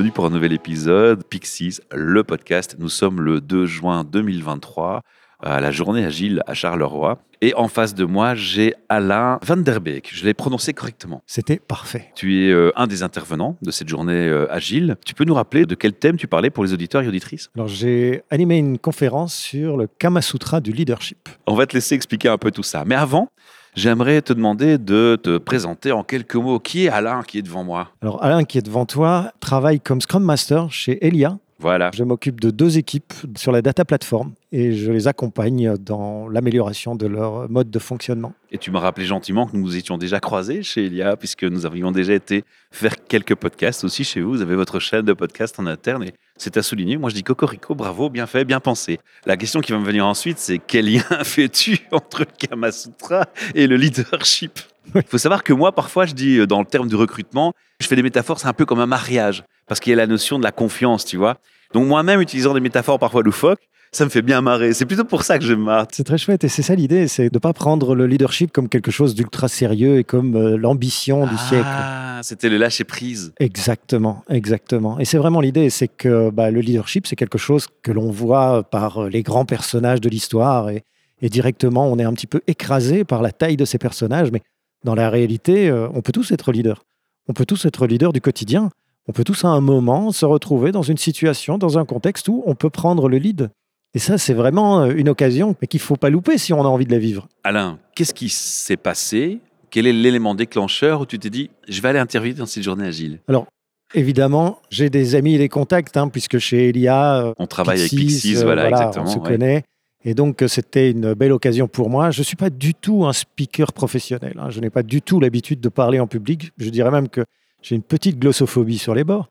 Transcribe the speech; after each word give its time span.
bienvenue 0.00 0.14
pour 0.14 0.24
un 0.24 0.30
nouvel 0.30 0.54
épisode 0.54 1.22
Pixies, 1.24 1.80
le 1.92 2.24
podcast. 2.24 2.76
Nous 2.78 2.88
sommes 2.88 3.20
le 3.20 3.42
2 3.42 3.66
juin 3.66 4.02
2023 4.02 5.02
à 5.42 5.60
la 5.60 5.70
journée 5.70 6.06
agile 6.06 6.42
à 6.46 6.54
Charleroi. 6.54 7.18
Et 7.42 7.54
en 7.54 7.68
face 7.68 7.94
de 7.94 8.06
moi, 8.06 8.34
j'ai 8.34 8.72
Alain 8.88 9.38
Van 9.42 9.58
Der 9.58 9.78
Beek. 9.82 10.08
Je 10.10 10.24
l'ai 10.24 10.32
prononcé 10.32 10.72
correctement. 10.72 11.22
C'était 11.26 11.58
parfait. 11.58 12.12
Tu 12.14 12.46
es 12.46 12.50
euh, 12.50 12.72
un 12.76 12.86
des 12.86 13.02
intervenants 13.02 13.58
de 13.60 13.70
cette 13.70 13.90
journée 13.90 14.26
euh, 14.26 14.50
agile. 14.50 14.96
Tu 15.04 15.12
peux 15.12 15.24
nous 15.24 15.34
rappeler 15.34 15.66
de 15.66 15.74
quel 15.74 15.92
thème 15.92 16.16
tu 16.16 16.26
parlais 16.26 16.48
pour 16.48 16.64
les 16.64 16.72
auditeurs 16.72 17.02
et 17.02 17.08
auditrices? 17.08 17.50
Alors, 17.54 17.68
j'ai 17.68 18.22
animé 18.30 18.56
une 18.56 18.78
conférence 18.78 19.34
sur 19.34 19.76
le 19.76 19.86
Kama 19.86 20.22
Sutra 20.22 20.62
du 20.62 20.72
leadership. 20.72 21.28
On 21.46 21.56
va 21.56 21.66
te 21.66 21.74
laisser 21.74 21.94
expliquer 21.94 22.30
un 22.30 22.38
peu 22.38 22.50
tout 22.50 22.62
ça. 22.62 22.84
Mais 22.86 22.94
avant, 22.94 23.28
j'aimerais 23.74 24.22
te 24.22 24.32
demander 24.32 24.78
de 24.78 25.18
te 25.22 25.38
présenter 25.38 25.92
en 25.92 26.02
quelques 26.02 26.36
mots. 26.36 26.58
Qui 26.58 26.86
est 26.86 26.88
Alain 26.88 27.22
qui 27.22 27.38
est 27.38 27.42
devant 27.42 27.64
moi? 27.64 27.88
Alors, 28.02 28.22
Alain, 28.22 28.44
qui 28.44 28.58
est 28.58 28.62
devant 28.62 28.86
toi, 28.86 29.32
travaille 29.40 29.80
comme 29.80 30.00
Scrum 30.00 30.22
Master 30.22 30.70
chez 30.70 31.04
Elia. 31.06 31.38
Voilà. 31.60 31.90
Je 31.94 32.04
m'occupe 32.04 32.40
de 32.40 32.50
deux 32.50 32.78
équipes 32.78 33.12
sur 33.36 33.52
la 33.52 33.60
data 33.60 33.84
platform 33.84 34.32
et 34.50 34.72
je 34.72 34.90
les 34.90 35.08
accompagne 35.08 35.76
dans 35.76 36.26
l'amélioration 36.26 36.96
de 36.96 37.06
leur 37.06 37.50
mode 37.50 37.70
de 37.70 37.78
fonctionnement. 37.78 38.32
Et 38.50 38.56
tu 38.56 38.70
m'as 38.70 38.80
rappelé 38.80 39.04
gentiment 39.04 39.46
que 39.46 39.54
nous 39.54 39.62
nous 39.62 39.76
étions 39.76 39.98
déjà 39.98 40.20
croisés 40.20 40.62
chez 40.62 40.86
Elia, 40.86 41.18
puisque 41.18 41.44
nous 41.44 41.66
avions 41.66 41.92
déjà 41.92 42.14
été 42.14 42.44
faire 42.70 43.04
quelques 43.04 43.34
podcasts 43.34 43.84
aussi 43.84 44.04
chez 44.04 44.22
vous. 44.22 44.30
Vous 44.30 44.42
avez 44.42 44.56
votre 44.56 44.80
chaîne 44.80 45.04
de 45.04 45.12
podcast 45.12 45.60
en 45.60 45.66
interne 45.66 46.04
et 46.04 46.14
c'est 46.38 46.56
à 46.56 46.62
souligner. 46.62 46.96
Moi, 46.96 47.10
je 47.10 47.14
dis 47.14 47.22
cocorico, 47.22 47.74
bravo, 47.74 48.08
bien 48.08 48.26
fait, 48.26 48.46
bien 48.46 48.60
pensé. 48.60 48.98
La 49.26 49.36
question 49.36 49.60
qui 49.60 49.72
va 49.72 49.78
me 49.78 49.84
venir 49.84 50.06
ensuite, 50.06 50.38
c'est 50.38 50.58
quel 50.58 50.90
lien 50.90 51.02
fais-tu 51.24 51.78
entre 51.92 52.20
le 52.20 52.48
Kama 52.48 52.72
Sutra 52.72 53.26
et 53.54 53.66
le 53.66 53.76
leadership? 53.76 54.60
Il 54.94 55.02
faut 55.06 55.18
savoir 55.18 55.42
que 55.42 55.52
moi, 55.52 55.72
parfois, 55.72 56.06
je 56.06 56.14
dis 56.14 56.46
dans 56.46 56.60
le 56.60 56.66
terme 56.66 56.88
du 56.88 56.96
recrutement, 56.96 57.52
je 57.80 57.86
fais 57.86 57.96
des 57.96 58.02
métaphores, 58.02 58.40
c'est 58.40 58.48
un 58.48 58.52
peu 58.52 58.66
comme 58.66 58.80
un 58.80 58.86
mariage, 58.86 59.44
parce 59.66 59.80
qu'il 59.80 59.90
y 59.90 59.94
a 59.94 59.96
la 59.96 60.06
notion 60.06 60.38
de 60.38 60.44
la 60.44 60.52
confiance, 60.52 61.04
tu 61.04 61.16
vois. 61.16 61.36
Donc 61.72 61.86
moi-même, 61.86 62.20
utilisant 62.20 62.54
des 62.54 62.60
métaphores 62.60 62.98
parfois 62.98 63.22
loufoques, 63.22 63.68
ça 63.92 64.04
me 64.04 64.10
fait 64.10 64.22
bien 64.22 64.40
marrer. 64.40 64.72
C'est 64.72 64.86
plutôt 64.86 65.04
pour 65.04 65.24
ça 65.24 65.38
que 65.38 65.44
je 65.44 65.54
marre. 65.54 65.86
C'est 65.92 66.04
très 66.04 66.18
chouette 66.18 66.44
et 66.44 66.48
c'est 66.48 66.62
ça 66.62 66.74
l'idée, 66.74 67.08
c'est 67.08 67.28
de 67.28 67.34
ne 67.34 67.38
pas 67.40 67.52
prendre 67.52 67.94
le 67.94 68.06
leadership 68.06 68.52
comme 68.52 68.68
quelque 68.68 68.90
chose 68.90 69.14
d'ultra 69.14 69.48
sérieux 69.48 69.98
et 69.98 70.04
comme 70.04 70.36
euh, 70.36 70.56
l'ambition 70.56 71.26
du 71.26 71.36
siècle. 71.36 71.66
Ah, 71.66 72.20
c'était 72.22 72.48
le 72.48 72.56
lâcher 72.56 72.84
prise. 72.84 73.32
Exactement, 73.40 74.24
exactement. 74.28 74.98
Et 75.00 75.04
c'est 75.04 75.18
vraiment 75.18 75.40
l'idée, 75.40 75.70
c'est 75.70 75.88
que 75.88 76.30
bah, 76.30 76.50
le 76.50 76.60
leadership, 76.60 77.06
c'est 77.06 77.16
quelque 77.16 77.38
chose 77.38 77.66
que 77.82 77.90
l'on 77.90 78.10
voit 78.10 78.62
par 78.62 79.08
les 79.08 79.22
grands 79.22 79.44
personnages 79.44 80.00
de 80.00 80.08
l'histoire 80.08 80.70
et, 80.70 80.84
et 81.20 81.28
directement, 81.28 81.90
on 81.90 81.98
est 81.98 82.04
un 82.04 82.12
petit 82.12 82.28
peu 82.28 82.40
écrasé 82.46 83.04
par 83.04 83.22
la 83.22 83.32
taille 83.32 83.56
de 83.56 83.64
ces 83.64 83.78
personnages. 83.78 84.30
Mais 84.30 84.42
dans 84.84 84.94
la 84.94 85.10
réalité, 85.10 85.68
euh, 85.68 85.88
on 85.94 86.02
peut 86.02 86.12
tous 86.12 86.30
être 86.32 86.52
leader. 86.52 86.84
On 87.28 87.32
peut 87.32 87.46
tous 87.46 87.64
être 87.64 87.86
leader 87.86 88.12
du 88.12 88.20
quotidien. 88.20 88.70
On 89.08 89.12
peut 89.12 89.24
tous 89.24 89.44
à 89.44 89.48
un 89.48 89.60
moment 89.60 90.12
se 90.12 90.24
retrouver 90.24 90.72
dans 90.72 90.82
une 90.82 90.96
situation, 90.96 91.58
dans 91.58 91.78
un 91.78 91.84
contexte 91.84 92.28
où 92.28 92.42
on 92.46 92.54
peut 92.54 92.70
prendre 92.70 93.08
le 93.08 93.18
lead. 93.18 93.50
Et 93.94 93.98
ça, 93.98 94.18
c'est 94.18 94.34
vraiment 94.34 94.82
euh, 94.82 94.92
une 94.94 95.08
occasion, 95.08 95.56
mais 95.60 95.66
qu'il 95.66 95.78
ne 95.78 95.84
faut 95.84 95.96
pas 95.96 96.10
louper 96.10 96.38
si 96.38 96.52
on 96.52 96.60
a 96.60 96.68
envie 96.68 96.86
de 96.86 96.92
la 96.92 96.98
vivre. 96.98 97.28
Alain, 97.42 97.78
qu'est-ce 97.94 98.14
qui 98.14 98.28
s'est 98.28 98.76
passé? 98.76 99.40
Quel 99.70 99.86
est 99.86 99.92
l'élément 99.92 100.34
déclencheur 100.34 101.00
où 101.00 101.06
tu 101.06 101.18
t'es 101.18 101.30
dit, 101.30 101.50
je 101.68 101.80
vais 101.80 101.88
aller 101.88 101.98
intervenir 101.98 102.36
dans 102.36 102.46
cette 102.46 102.62
journée 102.62 102.86
agile 102.86 103.20
Alors, 103.28 103.46
évidemment, 103.94 104.60
j'ai 104.70 104.90
des 104.90 105.14
amis 105.14 105.34
et 105.34 105.38
des 105.38 105.48
contacts, 105.48 105.96
hein, 105.96 106.08
puisque 106.08 106.38
chez 106.38 106.68
Elia, 106.68 107.16
euh, 107.20 107.34
On 107.38 107.46
travaille 107.46 107.78
Pixies, 107.78 107.96
avec 107.96 108.06
Pixies, 108.08 108.34
voilà, 108.44 108.68
exactement. 108.68 109.04
on 109.06 109.08
se 109.08 109.18
ouais. 109.18 109.28
connaît. 109.28 109.64
Et 110.04 110.14
donc, 110.14 110.42
euh, 110.42 110.48
c'était 110.48 110.90
une 110.90 111.12
belle 111.14 111.32
occasion 111.32 111.68
pour 111.68 111.90
moi. 111.90 112.10
Je 112.10 112.20
ne 112.20 112.24
suis 112.24 112.36
pas 112.36 112.48
du 112.50 112.74
tout 112.74 113.04
un 113.04 113.12
speaker 113.12 113.72
professionnel. 113.72 114.34
hein. 114.38 114.48
Je 114.50 114.60
n'ai 114.60 114.70
pas 114.70 114.82
du 114.82 115.02
tout 115.02 115.20
l'habitude 115.20 115.60
de 115.60 115.68
parler 115.68 116.00
en 116.00 116.06
public. 116.06 116.52
Je 116.58 116.70
dirais 116.70 116.90
même 116.90 117.08
que 117.08 117.22
j'ai 117.62 117.74
une 117.76 117.82
petite 117.82 118.18
glossophobie 118.18 118.78
sur 118.78 118.94
les 118.94 119.04
bords. 119.04 119.28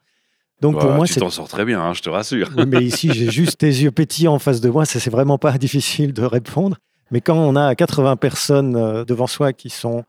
Donc, 0.61 0.77
pour 0.79 0.89
Ouais, 0.89 0.95
moi, 0.95 1.05
tu 1.07 1.15
t'en 1.15 1.29
sors 1.29 1.47
très 1.47 1.63
bien, 1.65 1.81
hein, 1.81 1.93
je 1.93 2.01
te 2.01 2.09
rassure. 2.09 2.49
Oui, 2.57 2.65
mais 2.67 2.83
ici, 2.83 3.11
j'ai 3.13 3.31
juste 3.31 3.57
tes 3.59 3.67
yeux 3.67 3.91
pétillants 3.91 4.33
en 4.35 4.39
face 4.39 4.61
de 4.61 4.69
moi. 4.69 4.85
Ça, 4.85 4.99
c'est 4.99 5.09
vraiment 5.09 5.37
pas 5.37 5.57
difficile 5.57 6.13
de 6.13 6.23
répondre. 6.23 6.77
Mais 7.11 7.21
quand 7.21 7.37
on 7.37 7.55
a 7.55 7.73
80 7.73 8.17
personnes 8.17 8.75
euh, 8.75 9.05
devant 9.05 9.25
soi 9.25 9.53
qui 9.53 9.69
sont 9.71 10.03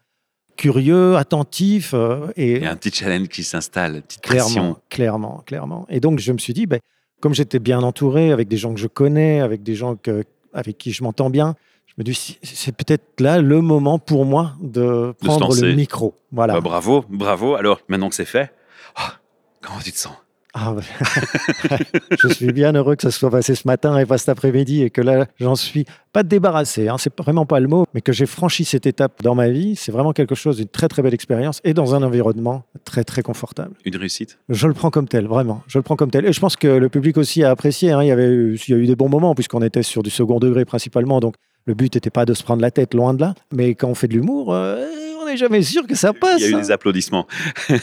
curieux, 0.56 1.16
attentifs, 1.16 1.92
euh, 1.94 2.26
et 2.36 2.56
Il 2.56 2.62
y 2.62 2.66
a 2.66 2.70
un 2.72 2.76
petit 2.76 2.90
challenge 2.94 3.28
qui 3.28 3.42
s'installe, 3.44 3.96
une 3.96 4.02
petite 4.02 4.20
clairement, 4.20 4.44
pression. 4.50 4.76
clairement, 4.90 5.42
clairement. 5.46 5.86
Et 5.88 6.00
donc, 6.00 6.18
je 6.18 6.32
me 6.32 6.38
suis 6.38 6.52
dit, 6.52 6.66
ben, 6.66 6.80
comme 7.20 7.32
j'étais 7.32 7.58
bien 7.60 7.80
entouré, 7.82 8.32
avec 8.32 8.48
des 8.48 8.56
gens 8.58 8.74
que 8.74 8.80
je 8.80 8.86
connais, 8.88 9.40
avec 9.40 9.62
des 9.62 9.74
gens 9.74 9.96
que, 9.96 10.24
avec 10.52 10.78
qui 10.78 10.92
je 10.92 11.02
m'entends 11.02 11.30
bien, 11.30 11.54
je 11.86 11.94
me 11.98 12.04
dis, 12.04 12.38
c'est 12.42 12.72
peut-être 12.74 13.20
là 13.20 13.40
le 13.40 13.60
moment 13.60 13.98
pour 13.98 14.24
moi 14.24 14.54
de 14.60 15.14
prendre 15.20 15.54
le 15.60 15.74
micro. 15.74 16.14
Voilà. 16.32 16.54
Bah, 16.54 16.60
bravo, 16.60 17.04
bravo. 17.08 17.56
Alors, 17.56 17.80
maintenant 17.88 18.08
que 18.08 18.14
c'est 18.14 18.24
fait, 18.24 18.52
ah, 18.96 19.14
comment 19.60 19.80
tu 19.80 19.92
te 19.92 19.98
sens? 19.98 20.14
Ah, 20.52 20.72
ouais. 20.72 20.82
je 22.18 22.28
suis 22.28 22.52
bien 22.52 22.72
heureux 22.74 22.96
que 22.96 23.02
ça 23.02 23.10
soit 23.10 23.30
passé 23.30 23.54
ce 23.54 23.66
matin 23.68 23.96
et 23.98 24.04
pas 24.06 24.18
cet 24.18 24.30
après-midi 24.30 24.82
et 24.82 24.90
que 24.90 25.00
là, 25.00 25.26
j'en 25.38 25.54
suis 25.54 25.84
pas 26.12 26.22
débarrassé. 26.24 26.88
Hein, 26.88 26.96
c'est 26.98 27.16
vraiment 27.20 27.46
pas 27.46 27.60
le 27.60 27.68
mot, 27.68 27.86
mais 27.94 28.00
que 28.00 28.12
j'ai 28.12 28.26
franchi 28.26 28.64
cette 28.64 28.86
étape 28.86 29.22
dans 29.22 29.34
ma 29.36 29.48
vie. 29.48 29.76
C'est 29.76 29.92
vraiment 29.92 30.12
quelque 30.12 30.34
chose 30.34 30.56
d'une 30.56 30.66
très 30.68 30.88
très 30.88 31.02
belle 31.02 31.14
expérience 31.14 31.60
et 31.62 31.72
dans 31.72 31.94
un 31.94 32.02
environnement 32.02 32.64
très 32.84 33.04
très 33.04 33.22
confortable. 33.22 33.74
Une 33.84 33.96
réussite? 33.96 34.38
Je 34.48 34.66
le 34.66 34.74
prends 34.74 34.90
comme 34.90 35.06
tel, 35.06 35.26
vraiment. 35.26 35.62
Je 35.68 35.78
le 35.78 35.82
prends 35.82 35.96
comme 35.96 36.10
tel. 36.10 36.26
Et 36.26 36.32
je 36.32 36.40
pense 36.40 36.56
que 36.56 36.66
le 36.66 36.88
public 36.88 37.16
aussi 37.16 37.44
a 37.44 37.50
apprécié. 37.50 37.92
hein. 37.92 38.02
Il, 38.02 38.08
y 38.08 38.12
avait 38.12 38.26
eu, 38.26 38.58
il 38.66 38.70
y 38.70 38.74
a 38.74 38.80
eu 38.80 38.86
des 38.86 38.96
bons 38.96 39.08
moments 39.08 39.34
puisqu'on 39.34 39.62
était 39.62 39.84
sur 39.84 40.02
du 40.02 40.10
second 40.10 40.40
degré 40.40 40.64
principalement. 40.64 41.20
Donc 41.20 41.34
le 41.66 41.74
but 41.74 41.94
n'était 41.94 42.10
pas 42.10 42.24
de 42.24 42.34
se 42.34 42.42
prendre 42.42 42.62
la 42.62 42.72
tête, 42.72 42.94
loin 42.94 43.14
de 43.14 43.20
là. 43.20 43.34
Mais 43.52 43.74
quand 43.76 43.88
on 43.88 43.94
fait 43.94 44.08
de 44.08 44.14
l'humour, 44.14 44.52
euh, 44.52 44.84
on 45.20 45.26
n'est 45.26 45.36
jamais 45.36 45.62
sûr 45.62 45.86
que 45.86 45.94
ça 45.94 46.12
passe. 46.12 46.40
Il 46.40 46.42
y 46.42 46.46
a 46.46 46.48
eu 46.50 46.54
hein. 46.54 46.60
des 46.60 46.70
applaudissements. 46.70 47.26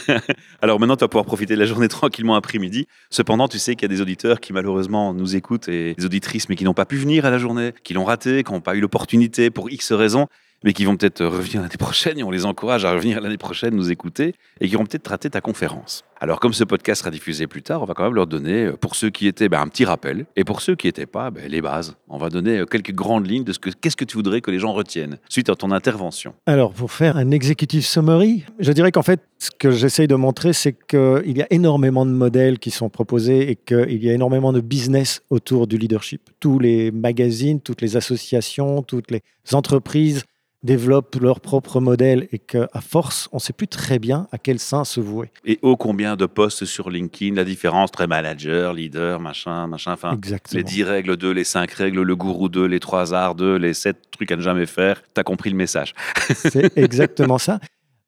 Alors 0.62 0.80
maintenant, 0.80 0.96
tu 0.96 1.00
vas 1.00 1.08
pouvoir 1.08 1.24
profiter 1.24 1.54
de 1.54 1.60
la 1.60 1.66
journée 1.66 1.88
tranquillement 1.88 2.34
après-midi. 2.34 2.86
Cependant, 3.10 3.48
tu 3.48 3.58
sais 3.58 3.74
qu'il 3.74 3.82
y 3.82 3.92
a 3.92 3.94
des 3.94 4.00
auditeurs 4.00 4.40
qui 4.40 4.52
malheureusement 4.52 5.14
nous 5.14 5.36
écoutent 5.36 5.68
et 5.68 5.94
des 5.94 6.04
auditrices, 6.04 6.48
mais 6.48 6.56
qui 6.56 6.64
n'ont 6.64 6.74
pas 6.74 6.86
pu 6.86 6.96
venir 6.96 7.24
à 7.24 7.30
la 7.30 7.38
journée, 7.38 7.72
qui 7.84 7.94
l'ont 7.94 8.04
raté, 8.04 8.42
qui 8.44 8.52
n'ont 8.52 8.60
pas 8.60 8.74
eu 8.74 8.80
l'opportunité 8.80 9.50
pour 9.50 9.70
X 9.70 9.92
raisons, 9.92 10.26
mais 10.64 10.72
qui 10.72 10.84
vont 10.84 10.96
peut-être 10.96 11.24
revenir 11.24 11.62
l'année 11.62 11.76
prochaine 11.78 12.18
et 12.18 12.22
on 12.22 12.30
les 12.30 12.44
encourage 12.44 12.84
à 12.84 12.92
revenir 12.92 13.20
l'année 13.20 13.38
prochaine 13.38 13.74
nous 13.74 13.90
écouter 13.90 14.34
et 14.60 14.68
qui 14.68 14.74
vont 14.74 14.84
peut-être 14.84 15.08
rater 15.08 15.30
ta 15.30 15.40
conférence. 15.40 16.04
Alors 16.20 16.40
comme 16.40 16.52
ce 16.52 16.64
podcast 16.64 17.00
sera 17.00 17.12
diffusé 17.12 17.46
plus 17.46 17.62
tard, 17.62 17.80
on 17.82 17.84
va 17.84 17.94
quand 17.94 18.02
même 18.02 18.14
leur 18.14 18.26
donner, 18.26 18.66
euh, 18.66 18.72
pour 18.76 18.96
ceux 18.96 19.10
qui 19.10 19.28
étaient, 19.28 19.48
ben, 19.48 19.60
un 19.60 19.68
petit 19.68 19.84
rappel 19.84 20.26
et 20.34 20.42
pour 20.42 20.60
ceux 20.60 20.74
qui 20.74 20.88
n'étaient 20.88 21.06
pas, 21.06 21.30
ben, 21.30 21.48
les 21.48 21.62
bases. 21.62 21.94
On 22.08 22.18
va 22.18 22.28
donner 22.28 22.58
euh, 22.58 22.66
quelques 22.66 22.92
grandes 22.92 23.28
lignes 23.28 23.44
de 23.44 23.52
ce 23.52 23.60
que 23.60 23.70
qu'est-ce 23.70 23.96
que 23.96 24.04
tu 24.04 24.16
voudrais 24.16 24.40
que 24.40 24.50
les 24.50 24.58
gens 24.58 24.72
retiennent 24.72 25.18
suite 25.28 25.48
à 25.48 25.54
ton 25.54 25.70
intervention. 25.70 26.34
Alors, 26.46 26.72
pour 26.72 26.90
faire 26.90 27.16
un 27.16 27.30
executive 27.30 27.84
summary, 27.84 28.44
je 28.58 28.72
dirais 28.72 28.90
qu'en 28.90 29.02
fait, 29.02 29.20
ce 29.38 29.50
que 29.56 29.70
j'essaye 29.70 30.08
de 30.08 30.16
montrer, 30.16 30.52
c'est 30.52 30.72
qu'il 30.72 31.36
y 31.38 31.42
a 31.42 31.46
énormément 31.50 32.04
de 32.04 32.10
modèles 32.10 32.58
qui 32.58 32.72
sont 32.72 32.88
proposés 32.88 33.50
et 33.50 33.54
qu'il 33.56 34.02
y 34.02 34.10
a 34.10 34.12
énormément 34.12 34.52
de 34.52 34.60
business 34.60 35.22
autour 35.30 35.68
du 35.68 35.78
leadership. 35.78 36.30
Tous 36.40 36.58
les 36.58 36.90
magazines, 36.90 37.60
toutes 37.60 37.80
les 37.80 37.96
associations, 37.96 38.82
toutes 38.82 39.12
les 39.12 39.20
entreprises 39.52 40.24
développent 40.62 41.16
leur 41.16 41.40
propre 41.40 41.80
modèle 41.80 42.28
et 42.32 42.38
qu'à 42.38 42.68
force, 42.80 43.28
on 43.32 43.36
ne 43.36 43.40
sait 43.40 43.52
plus 43.52 43.68
très 43.68 43.98
bien 43.98 44.26
à 44.32 44.38
quel 44.38 44.58
sein 44.58 44.84
se 44.84 45.00
vouer. 45.00 45.30
Et 45.44 45.58
ô 45.62 45.76
combien 45.76 46.16
de 46.16 46.26
postes 46.26 46.64
sur 46.64 46.90
LinkedIn, 46.90 47.34
la 47.34 47.44
différence 47.44 47.90
entre 47.90 48.06
manager, 48.06 48.74
leader, 48.74 49.20
machin, 49.20 49.66
machin, 49.66 49.92
enfin, 49.92 50.18
les 50.52 50.64
10 50.64 50.82
règles 50.82 51.16
2, 51.16 51.30
les 51.30 51.44
5 51.44 51.70
règles, 51.70 52.02
le 52.02 52.16
gourou 52.16 52.48
2, 52.48 52.64
les 52.64 52.80
3 52.80 53.14
arts 53.14 53.34
2, 53.34 53.56
les 53.56 53.74
7 53.74 53.96
trucs 54.10 54.32
à 54.32 54.36
ne 54.36 54.42
jamais 54.42 54.66
faire. 54.66 55.02
T'as 55.14 55.22
compris 55.22 55.50
le 55.50 55.56
message. 55.56 55.94
C'est 56.34 56.76
exactement 56.76 57.38
ça. 57.38 57.60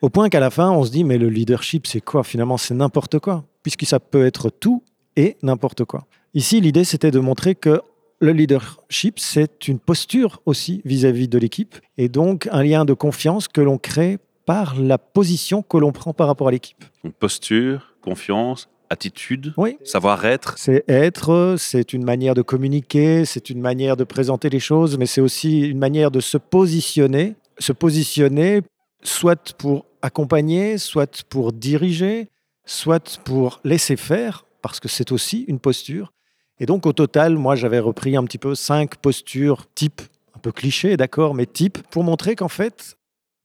Au 0.03 0.09
point 0.09 0.29
qu'à 0.29 0.41
la 0.41 0.51
fin, 0.51 0.71
on 0.71 0.83
se 0.85 0.91
dit, 0.91 1.05
mais 1.05 1.19
le 1.19 1.29
leadership, 1.29 1.87
c'est 1.87 2.01
quoi? 2.01 2.25
Finalement, 2.25 2.57
c'est 2.57 2.73
n'importe 2.73 3.19
quoi, 3.19 3.45
puisque 3.63 3.85
ça 3.85 4.01
peut 4.01 4.25
être 4.25 4.49
tout 4.49 4.83
et 5.15 5.37
n'importe 5.43 5.85
quoi. 5.85 6.07
Ici, 6.33 6.61
l'idée, 6.61 6.85
c'était 6.85 7.11
de 7.11 7.19
montrer 7.19 7.55
que 7.55 7.83
le 8.21 8.33
leadership, 8.33 9.19
c'est 9.19 9.67
une 9.69 9.79
posture 9.79 10.43
aussi 10.47 10.83
vis-à-vis 10.85 11.29
de 11.29 11.39
l'équipe, 11.39 11.77
et 11.97 12.09
donc 12.09 12.49
un 12.53 12.63
lien 12.63 12.85
de 12.85 12.93
confiance 12.93 13.49
que 13.49 13.61
l'on 13.61 13.79
crée 13.79 14.19
par 14.47 14.79
la 14.79 14.99
position 14.99 15.63
que 15.63 15.79
l'on 15.79 15.93
prend 15.93 16.13
par 16.13 16.27
rapport 16.27 16.49
à 16.49 16.51
l'équipe. 16.51 16.85
Posture, 17.19 17.95
confiance, 18.03 18.69
attitude, 18.91 19.55
Oui, 19.57 19.79
savoir-être. 19.85 20.55
c'est 20.59 20.85
être, 20.89 21.55
c'est 21.59 21.93
une 21.93 22.05
manière 22.05 22.35
de 22.35 22.43
communiquer, 22.43 23.25
c'est 23.25 23.49
une 23.49 23.61
manière 23.61 23.97
de 23.97 24.05
présenter 24.05 24.51
les 24.51 24.61
choses, 24.61 24.99
mais 24.99 25.07
c'est 25.07 25.21
aussi 25.21 25.61
une 25.61 25.79
manière 25.79 26.11
de 26.11 26.21
se 26.21 26.37
positionner, 26.37 27.37
se 27.59 27.73
positionner 27.73 28.63
soit 29.03 29.55
pour 29.55 29.87
accompagner, 30.03 30.77
soit 30.77 31.23
pour 31.29 31.53
diriger, 31.53 32.29
soit 32.67 33.19
pour 33.25 33.61
laisser 33.65 33.97
faire, 33.97 34.45
parce 34.61 34.81
que 34.81 34.89
c'est 34.89 35.13
aussi 35.13 35.45
une 35.49 35.59
posture. 35.61 36.13
Et 36.61 36.67
donc 36.67 36.87
au 36.87 36.93
total, 36.93 37.37
moi 37.37 37.57
j'avais 37.57 37.81
repris 37.81 38.17
un 38.17 38.25
petit 38.25 38.39
peu 38.39 38.55
cinq 38.55 38.97
postures 38.97 39.67
type, 39.75 40.03
un 40.37 40.39
peu 40.39 40.53
cliché, 40.53 40.97
d'accord, 40.97 41.35
mais 41.35 41.47
type, 41.47 41.79
pour 41.91 42.05
montrer 42.05 42.37
qu'en 42.37 42.49
fait, 42.49 42.97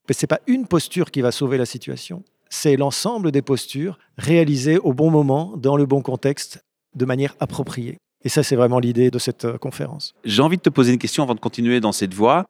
ce 0.08 0.22
n'est 0.22 0.28
pas 0.28 0.40
une 0.46 0.66
posture 0.66 1.10
qui 1.10 1.22
va 1.22 1.32
sauver 1.32 1.56
la 1.56 1.66
situation, 1.66 2.22
c'est 2.50 2.76
l'ensemble 2.76 3.32
des 3.32 3.42
postures 3.42 3.98
réalisées 4.18 4.78
au 4.78 4.92
bon 4.92 5.10
moment, 5.10 5.54
dans 5.56 5.76
le 5.76 5.86
bon 5.86 6.02
contexte, 6.02 6.62
de 6.94 7.04
manière 7.04 7.34
appropriée. 7.40 7.96
Et 8.24 8.28
ça, 8.28 8.42
c'est 8.42 8.56
vraiment 8.56 8.78
l'idée 8.78 9.10
de 9.10 9.18
cette 9.18 9.44
euh, 9.44 9.58
conférence. 9.58 10.14
J'ai 10.24 10.42
envie 10.42 10.56
de 10.56 10.62
te 10.62 10.70
poser 10.70 10.92
une 10.92 10.98
question 10.98 11.22
avant 11.22 11.34
de 11.34 11.40
continuer 11.40 11.80
dans 11.80 11.92
cette 11.92 12.14
voie. 12.14 12.46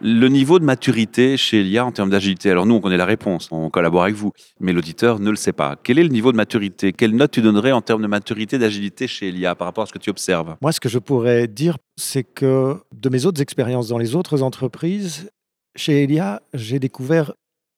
Le 0.00 0.28
niveau 0.28 0.60
de 0.60 0.64
maturité 0.64 1.36
chez 1.36 1.58
Elia 1.60 1.84
en 1.84 1.90
termes 1.90 2.10
d'agilité, 2.10 2.52
alors 2.52 2.66
nous 2.66 2.76
on 2.76 2.80
connaît 2.80 2.96
la 2.96 3.04
réponse, 3.04 3.48
on 3.50 3.68
collabore 3.68 4.04
avec 4.04 4.14
vous, 4.14 4.30
mais 4.60 4.72
l'auditeur 4.72 5.18
ne 5.18 5.28
le 5.28 5.36
sait 5.36 5.52
pas. 5.52 5.74
Quel 5.82 5.98
est 5.98 6.04
le 6.04 6.08
niveau 6.08 6.30
de 6.30 6.36
maturité? 6.36 6.92
Quelle 6.92 7.16
note 7.16 7.32
tu 7.32 7.42
donnerais 7.42 7.72
en 7.72 7.82
termes 7.82 8.02
de 8.02 8.06
maturité 8.06 8.58
d'agilité 8.58 9.08
chez 9.08 9.28
Elia 9.28 9.56
par 9.56 9.66
rapport 9.66 9.82
à 9.82 9.86
ce 9.88 9.92
que 9.92 9.98
tu 9.98 10.10
observes? 10.10 10.54
Moi, 10.62 10.70
ce 10.70 10.78
que 10.78 10.88
je 10.88 11.00
pourrais 11.00 11.48
dire, 11.48 11.78
c'est 11.96 12.22
que 12.22 12.76
de 12.92 13.08
mes 13.08 13.26
autres 13.26 13.42
expériences 13.42 13.88
dans 13.88 13.98
les 13.98 14.14
autres 14.14 14.44
entreprises, 14.44 15.30
chez 15.74 16.04
Elia, 16.04 16.42
j'ai 16.54 16.78
découvert 16.78 17.32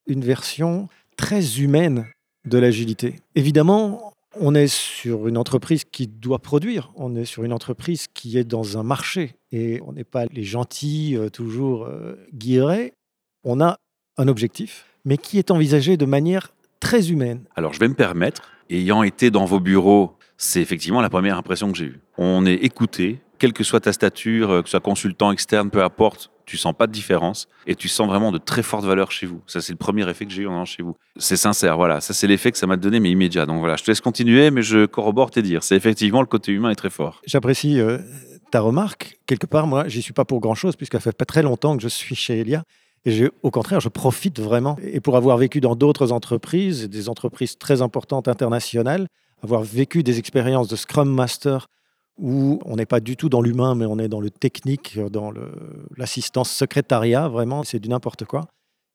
une 0.05 0.21
version 0.21 0.89
très 1.17 1.59
humaine 1.59 2.05
de 2.45 2.59
l'agilité. 2.59 3.15
Évidemment, 3.33 4.10
on 4.39 4.55
est 4.55 4.67
sur 4.67 5.27
une 5.27 5.37
entreprise 5.37 5.83
qui 5.83 6.07
doit 6.07 6.39
produire, 6.39 6.91
on 6.95 7.15
est 7.15 7.25
sur 7.25 7.43
une 7.43 7.53
entreprise 7.53 8.07
qui 8.13 8.37
est 8.37 8.43
dans 8.43 8.77
un 8.77 8.83
marché 8.83 9.35
et 9.51 9.81
on 9.85 9.93
n'est 9.93 10.03
pas 10.03 10.25
les 10.31 10.43
gentils, 10.43 11.15
euh, 11.17 11.29
toujours 11.29 11.85
euh. 11.85 12.15
On 13.43 13.59
a 13.59 13.77
un 14.17 14.27
objectif, 14.27 14.85
mais 15.03 15.17
qui 15.17 15.39
est 15.39 15.51
envisagé 15.51 15.97
de 15.97 16.05
manière 16.05 16.53
très 16.79 17.11
humaine. 17.11 17.43
Alors 17.55 17.73
je 17.73 17.79
vais 17.79 17.87
me 17.87 17.95
permettre, 17.95 18.51
ayant 18.69 19.03
été 19.03 19.31
dans 19.31 19.45
vos 19.45 19.59
bureaux, 19.59 20.17
c'est 20.37 20.61
effectivement 20.61 21.01
la 21.01 21.09
première 21.09 21.37
impression 21.37 21.71
que 21.71 21.77
j'ai 21.77 21.85
eue. 21.85 21.99
On 22.17 22.45
est 22.45 22.55
écouté, 22.55 23.19
quelle 23.39 23.53
que 23.53 23.63
soit 23.63 23.81
ta 23.81 23.93
stature, 23.93 24.51
euh, 24.51 24.61
que 24.61 24.67
ce 24.67 24.71
soit 24.71 24.79
consultant 24.79 25.31
externe, 25.31 25.69
peu 25.69 25.83
importe, 25.83 26.31
tu 26.51 26.57
sens 26.57 26.73
pas 26.77 26.85
de 26.85 26.91
différence 26.91 27.47
et 27.65 27.75
tu 27.75 27.87
sens 27.87 28.09
vraiment 28.09 28.33
de 28.33 28.37
très 28.37 28.61
fortes 28.61 28.83
valeurs 28.83 29.09
chez 29.13 29.25
vous. 29.25 29.41
Ça, 29.47 29.61
c'est 29.61 29.71
le 29.71 29.77
premier 29.77 30.07
effet 30.09 30.25
que 30.25 30.33
j'ai 30.33 30.41
eu 30.41 30.47
en 30.47 30.51
allant 30.51 30.65
chez 30.65 30.83
vous. 30.83 30.97
C'est 31.15 31.37
sincère, 31.37 31.77
voilà. 31.77 32.01
Ça, 32.01 32.13
c'est 32.13 32.27
l'effet 32.27 32.51
que 32.51 32.57
ça 32.57 32.67
m'a 32.67 32.75
donné, 32.75 32.99
mais 32.99 33.09
immédiat. 33.09 33.45
Donc 33.45 33.59
voilà, 33.59 33.77
je 33.77 33.83
te 33.85 33.89
laisse 33.89 34.01
continuer, 34.01 34.51
mais 34.51 34.61
je 34.61 34.85
corrobore 34.85 35.31
tes 35.31 35.41
dires. 35.41 35.63
C'est 35.63 35.77
effectivement 35.77 36.19
le 36.19 36.27
côté 36.27 36.51
humain 36.51 36.69
est 36.69 36.75
très 36.75 36.89
fort. 36.89 37.21
J'apprécie 37.25 37.79
euh, 37.79 37.99
ta 38.51 38.59
remarque. 38.59 39.17
Quelque 39.27 39.45
part, 39.45 39.65
moi, 39.65 39.87
j'y 39.87 40.01
suis 40.01 40.11
pas 40.11 40.25
pour 40.25 40.41
grand-chose, 40.41 40.75
puisqu'à 40.75 40.99
fait 40.99 41.15
pas 41.15 41.23
très 41.23 41.41
longtemps 41.41 41.77
que 41.77 41.83
je 41.83 41.87
suis 41.87 42.15
chez 42.15 42.41
Elia. 42.41 42.63
Et 43.05 43.29
au 43.43 43.49
contraire, 43.49 43.79
je 43.79 43.87
profite 43.87 44.41
vraiment. 44.41 44.77
Et 44.83 44.99
pour 44.99 45.15
avoir 45.15 45.37
vécu 45.37 45.61
dans 45.61 45.77
d'autres 45.77 46.11
entreprises, 46.11 46.89
des 46.89 47.07
entreprises 47.07 47.57
très 47.57 47.81
importantes 47.81 48.27
internationales, 48.27 49.07
avoir 49.41 49.63
vécu 49.63 50.03
des 50.03 50.19
expériences 50.19 50.67
de 50.67 50.75
Scrum 50.75 51.09
Master 51.09 51.67
où 52.21 52.59
on 52.65 52.75
n'est 52.75 52.85
pas 52.85 52.99
du 52.99 53.17
tout 53.17 53.27
dans 53.27 53.41
l'humain, 53.41 53.75
mais 53.75 53.85
on 53.85 53.97
est 53.99 54.07
dans 54.07 54.21
le 54.21 54.29
technique, 54.29 54.99
dans 55.11 55.33
l'assistance 55.97 56.51
secrétariat, 56.51 57.27
vraiment, 57.27 57.63
c'est 57.63 57.79
du 57.79 57.89
n'importe 57.89 58.25
quoi. 58.25 58.47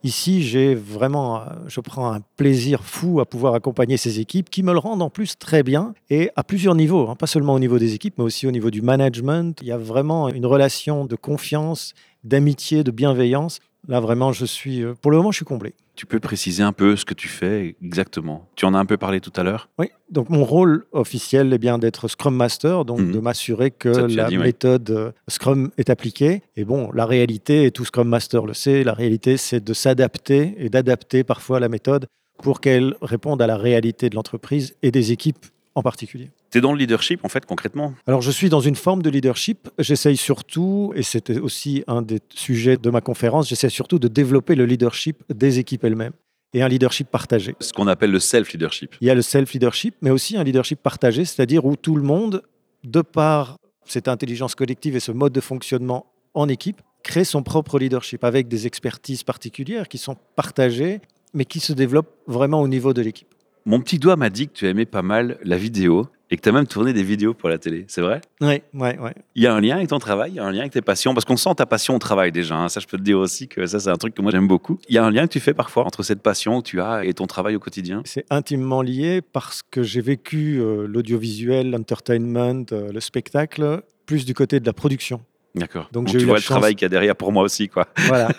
Ici, 0.05 0.43
j'ai 0.43 0.75
vraiment, 0.75 1.43
je 1.67 1.81
prends 1.81 2.13
un 2.13 2.21
plaisir 2.37 2.85
fou 2.85 3.19
à 3.19 3.27
pouvoir 3.27 3.55
accompagner 3.55 3.97
ces 3.97 4.21
équipes 4.21 4.51
qui 4.51 4.63
me 4.63 4.73
le 4.73 4.79
rendent 4.79 5.03
en 5.03 5.11
plus 5.11 5.37
très 5.37 5.63
bien 5.63 5.95
et 6.11 6.31
à 6.37 6.45
plusieurs 6.45 6.75
niveaux, 6.75 7.09
hein, 7.09 7.17
pas 7.17 7.27
seulement 7.27 7.55
au 7.55 7.59
niveau 7.59 7.79
des 7.79 7.95
équipes, 7.95 8.15
mais 8.19 8.25
aussi 8.25 8.47
au 8.47 8.51
niveau 8.51 8.71
du 8.71 8.83
management. 8.83 9.59
Il 9.63 9.69
y 9.69 9.73
a 9.73 9.79
vraiment 9.79 10.29
une 10.29 10.47
relation 10.47 11.07
de 11.07 11.17
confiance, 11.17 11.95
d'amitié, 12.23 12.85
de 12.85 12.91
bienveillance. 12.91 13.59
Là, 13.89 14.01
vraiment, 14.01 14.33
je 14.33 14.45
suis, 14.45 14.83
euh, 14.83 14.95
pour 15.01 15.11
le 15.11 15.17
moment, 15.19 15.31
je 15.31 15.37
suis 15.37 15.45
comblé. 15.45 15.75
Tu 15.95 16.07
peux 16.07 16.19
préciser 16.21 16.63
un 16.63 16.73
peu 16.73 16.97
ce 16.97 17.05
que 17.05 17.15
tu 17.15 17.29
fais 17.29 17.77
exactement? 17.83 18.49
Tu 18.57 18.65
en 18.67 18.75
as 18.75 18.79
un 18.79 18.85
peu 18.85 18.97
parlé 18.97 19.21
tout 19.21 19.33
à 19.37 19.43
l'heure? 19.43 19.69
Oui, 19.79 19.89
donc 20.11 20.29
mon 20.29 20.45
rôle 20.45 20.85
officiel 20.93 21.53
est 21.53 21.59
bien 21.59 21.79
d'être 21.79 22.09
Scrum 22.09 22.35
Master, 22.37 22.85
donc 22.85 23.01
Mhm. 23.01 23.13
de 23.13 23.19
m'assurer 23.21 23.71
que 23.71 23.93
Ça, 23.95 24.07
la 24.09 24.29
dit, 24.29 24.37
méthode 24.39 24.91
euh, 24.91 25.13
Scrum 25.29 25.71
est 25.79 25.89
appliquée. 25.89 26.43
Et 26.57 26.65
bon, 26.65 26.91
la 26.93 27.07
réalité, 27.07 27.65
et 27.65 27.71
tout 27.71 27.85
Scrum 27.85 28.09
Master 28.09 28.45
le 28.45 28.55
sait, 28.55 28.85
la 28.85 28.93
réalité, 28.93 29.37
c'est 29.37 29.63
de 29.65 29.73
s'adapter 29.73 30.55
et 30.59 30.69
d'adapter 30.69 31.25
parfois 31.25 31.61
la 31.61 31.69
méthode 31.69 32.07
pour 32.43 32.61
qu'elle 32.61 32.95
réponde 33.01 33.41
à 33.41 33.47
la 33.47 33.57
réalité 33.57 34.11
de 34.11 34.15
l'entreprise 34.17 34.75
et 34.83 34.91
des 34.91 35.13
équipes 35.13 35.47
en 35.75 35.83
particulier. 35.83 36.31
Tu 36.57 36.61
es 36.61 36.63
dans 36.63 36.73
le 36.73 36.79
leadership, 36.79 37.23
en 37.23 37.29
fait, 37.29 37.45
concrètement 37.45 37.93
Alors, 38.07 38.23
je 38.23 38.31
suis 38.31 38.49
dans 38.49 38.61
une 38.61 38.77
forme 38.77 39.03
de 39.03 39.11
leadership. 39.11 39.69
J'essaye 39.79 40.17
surtout, 40.17 40.91
et 40.97 41.03
c'était 41.03 41.39
aussi 41.39 41.85
un 41.87 42.01
des 42.01 42.19
sujets 42.35 42.79
de 42.79 42.89
ma 42.89 43.03
conférence, 43.03 43.47
j'essaie 43.47 43.69
surtout 43.69 43.99
de 43.99 44.09
développer 44.09 44.55
le 44.55 44.65
leadership 44.65 45.23
des 45.29 45.59
équipes 45.59 45.85
elles-mêmes 45.85 46.15
et 46.55 46.63
un 46.63 46.69
leadership 46.69 47.11
partagé. 47.11 47.55
Ce 47.61 47.75
qu'on 47.75 47.89
appelle 47.89 48.11
le 48.11 48.21
self-leadership. 48.21 48.95
Il 49.03 49.07
y 49.07 49.11
a 49.11 49.15
le 49.15 49.21
self-leadership, 49.21 49.97
mais 50.01 50.09
aussi 50.09 50.39
un 50.39 50.45
leadership 50.45 50.83
partagé, 50.83 51.27
c'est-à-dire 51.27 51.67
où 51.67 51.77
tout 51.77 51.95
le 51.95 52.03
monde, 52.03 52.41
de 52.85 53.03
par 53.03 53.59
cette 53.85 54.09
intelligence 54.09 54.55
collective 54.55 54.97
et 54.97 55.01
ce 55.01 55.13
mode 55.13 55.35
de 55.35 55.43
fonctionnement 55.43 56.07
en 56.33 56.49
équipe, 56.49 56.81
crée 57.03 57.25
son 57.25 57.43
propre 57.43 57.79
leadership 57.79 58.25
avec 58.25 58.49
des 58.49 58.67
expertises 58.67 59.25
particulières 59.25 59.89
qui 59.89 59.99
sont 59.99 60.17
partagées, 60.37 61.03
mais 61.35 61.45
qui 61.45 61.61
se 61.61 61.75
développent 61.75 62.17
vraiment 62.27 62.63
au 62.63 62.69
niveau 62.69 62.95
de 62.95 63.03
l'équipe. 63.03 63.29
Mon 63.67 63.81
petit 63.81 63.99
doigt 63.99 64.17
m'a 64.17 64.31
dit 64.31 64.47
que 64.47 64.55
tu 64.55 64.67
aimais 64.69 64.87
pas 64.87 65.03
mal 65.03 65.39
la 65.43 65.59
vidéo 65.59 66.09
et 66.31 66.37
que 66.37 66.43
tu 66.43 66.49
as 66.49 66.53
même 66.53 66.67
tourné 66.67 66.93
des 66.93 67.03
vidéos 67.03 67.35
pour 67.35 67.49
la 67.49 67.59
télé. 67.59 67.85
C'est 67.89 68.01
vrai? 68.01 68.21
Oui, 68.41 68.63
oui, 68.75 68.89
oui. 69.01 69.11
Il 69.35 69.43
y 69.43 69.47
a 69.47 69.55
un 69.55 69.61
lien 69.61 69.77
avec 69.77 69.89
ton 69.89 69.99
travail, 69.99 70.33
il 70.33 70.37
y 70.37 70.41
a 70.41 70.45
un 70.45 70.53
lien 70.53 70.61
avec 70.61 70.73
tes 70.73 70.83
passions, 70.83 71.15
parce 71.15 71.25
qu'on 71.25 71.37
sent 71.37 71.55
ta 71.57 71.67
passion 71.67 71.95
au 71.95 71.99
travail 71.99 72.33
déjà. 72.33 72.57
hein. 72.57 72.69
Ça, 72.69 72.81
je 72.81 72.87
peux 72.87 72.97
te 72.99 73.03
dire 73.03 73.19
aussi 73.19 73.49
que 73.49 73.67
ça, 73.67 73.79
c'est 73.81 73.91
un 73.91 73.97
truc 73.97 74.15
que 74.15 74.23
moi 74.23 74.31
j'aime 74.33 74.49
beaucoup. 74.49 74.79
Il 74.89 74.95
y 74.95 74.99
a 74.99 75.05
un 75.05 75.11
lien 75.11 75.27
que 75.27 75.33
tu 75.33 75.41
fais 75.41 75.55
parfois 75.55 75.85
entre 75.85 76.03
cette 76.03 76.23
passion 76.23 76.61
que 76.61 76.67
tu 76.67 76.81
as 76.81 77.05
et 77.05 77.13
ton 77.15 77.27
travail 77.27 77.55
au 77.57 77.61
quotidien? 77.61 78.03
C'est 78.05 78.27
intimement 78.31 78.83
lié 78.83 79.21
parce 79.23 79.63
que 79.63 79.83
j'ai 79.83 80.01
vécu 80.01 80.61
euh, 80.61 80.87
l'audiovisuel, 80.87 81.71
l'entertainment, 81.71 82.65
euh, 82.73 82.93
le 82.93 83.01
spectacle, 83.01 83.83
plus 84.07 84.25
du 84.25 84.35
côté 84.35 84.61
de 84.61 84.67
la 84.67 84.73
production. 84.73 85.21
D'accord. 85.57 85.89
Donc, 85.93 86.09
j'ai 86.09 86.19
tu 86.19 86.25
eu 86.25 86.27
vois 86.27 86.37
le 86.37 86.41
chance- 86.43 86.49
travail 86.57 86.75
qu'il 86.75 86.83
y 86.83 86.87
a 86.87 86.89
derrière 86.91 87.17
pour 87.17 87.33
moi 87.33 87.43
aussi, 87.43 87.69
quoi. 87.69 87.87
Voilà. 88.07 88.29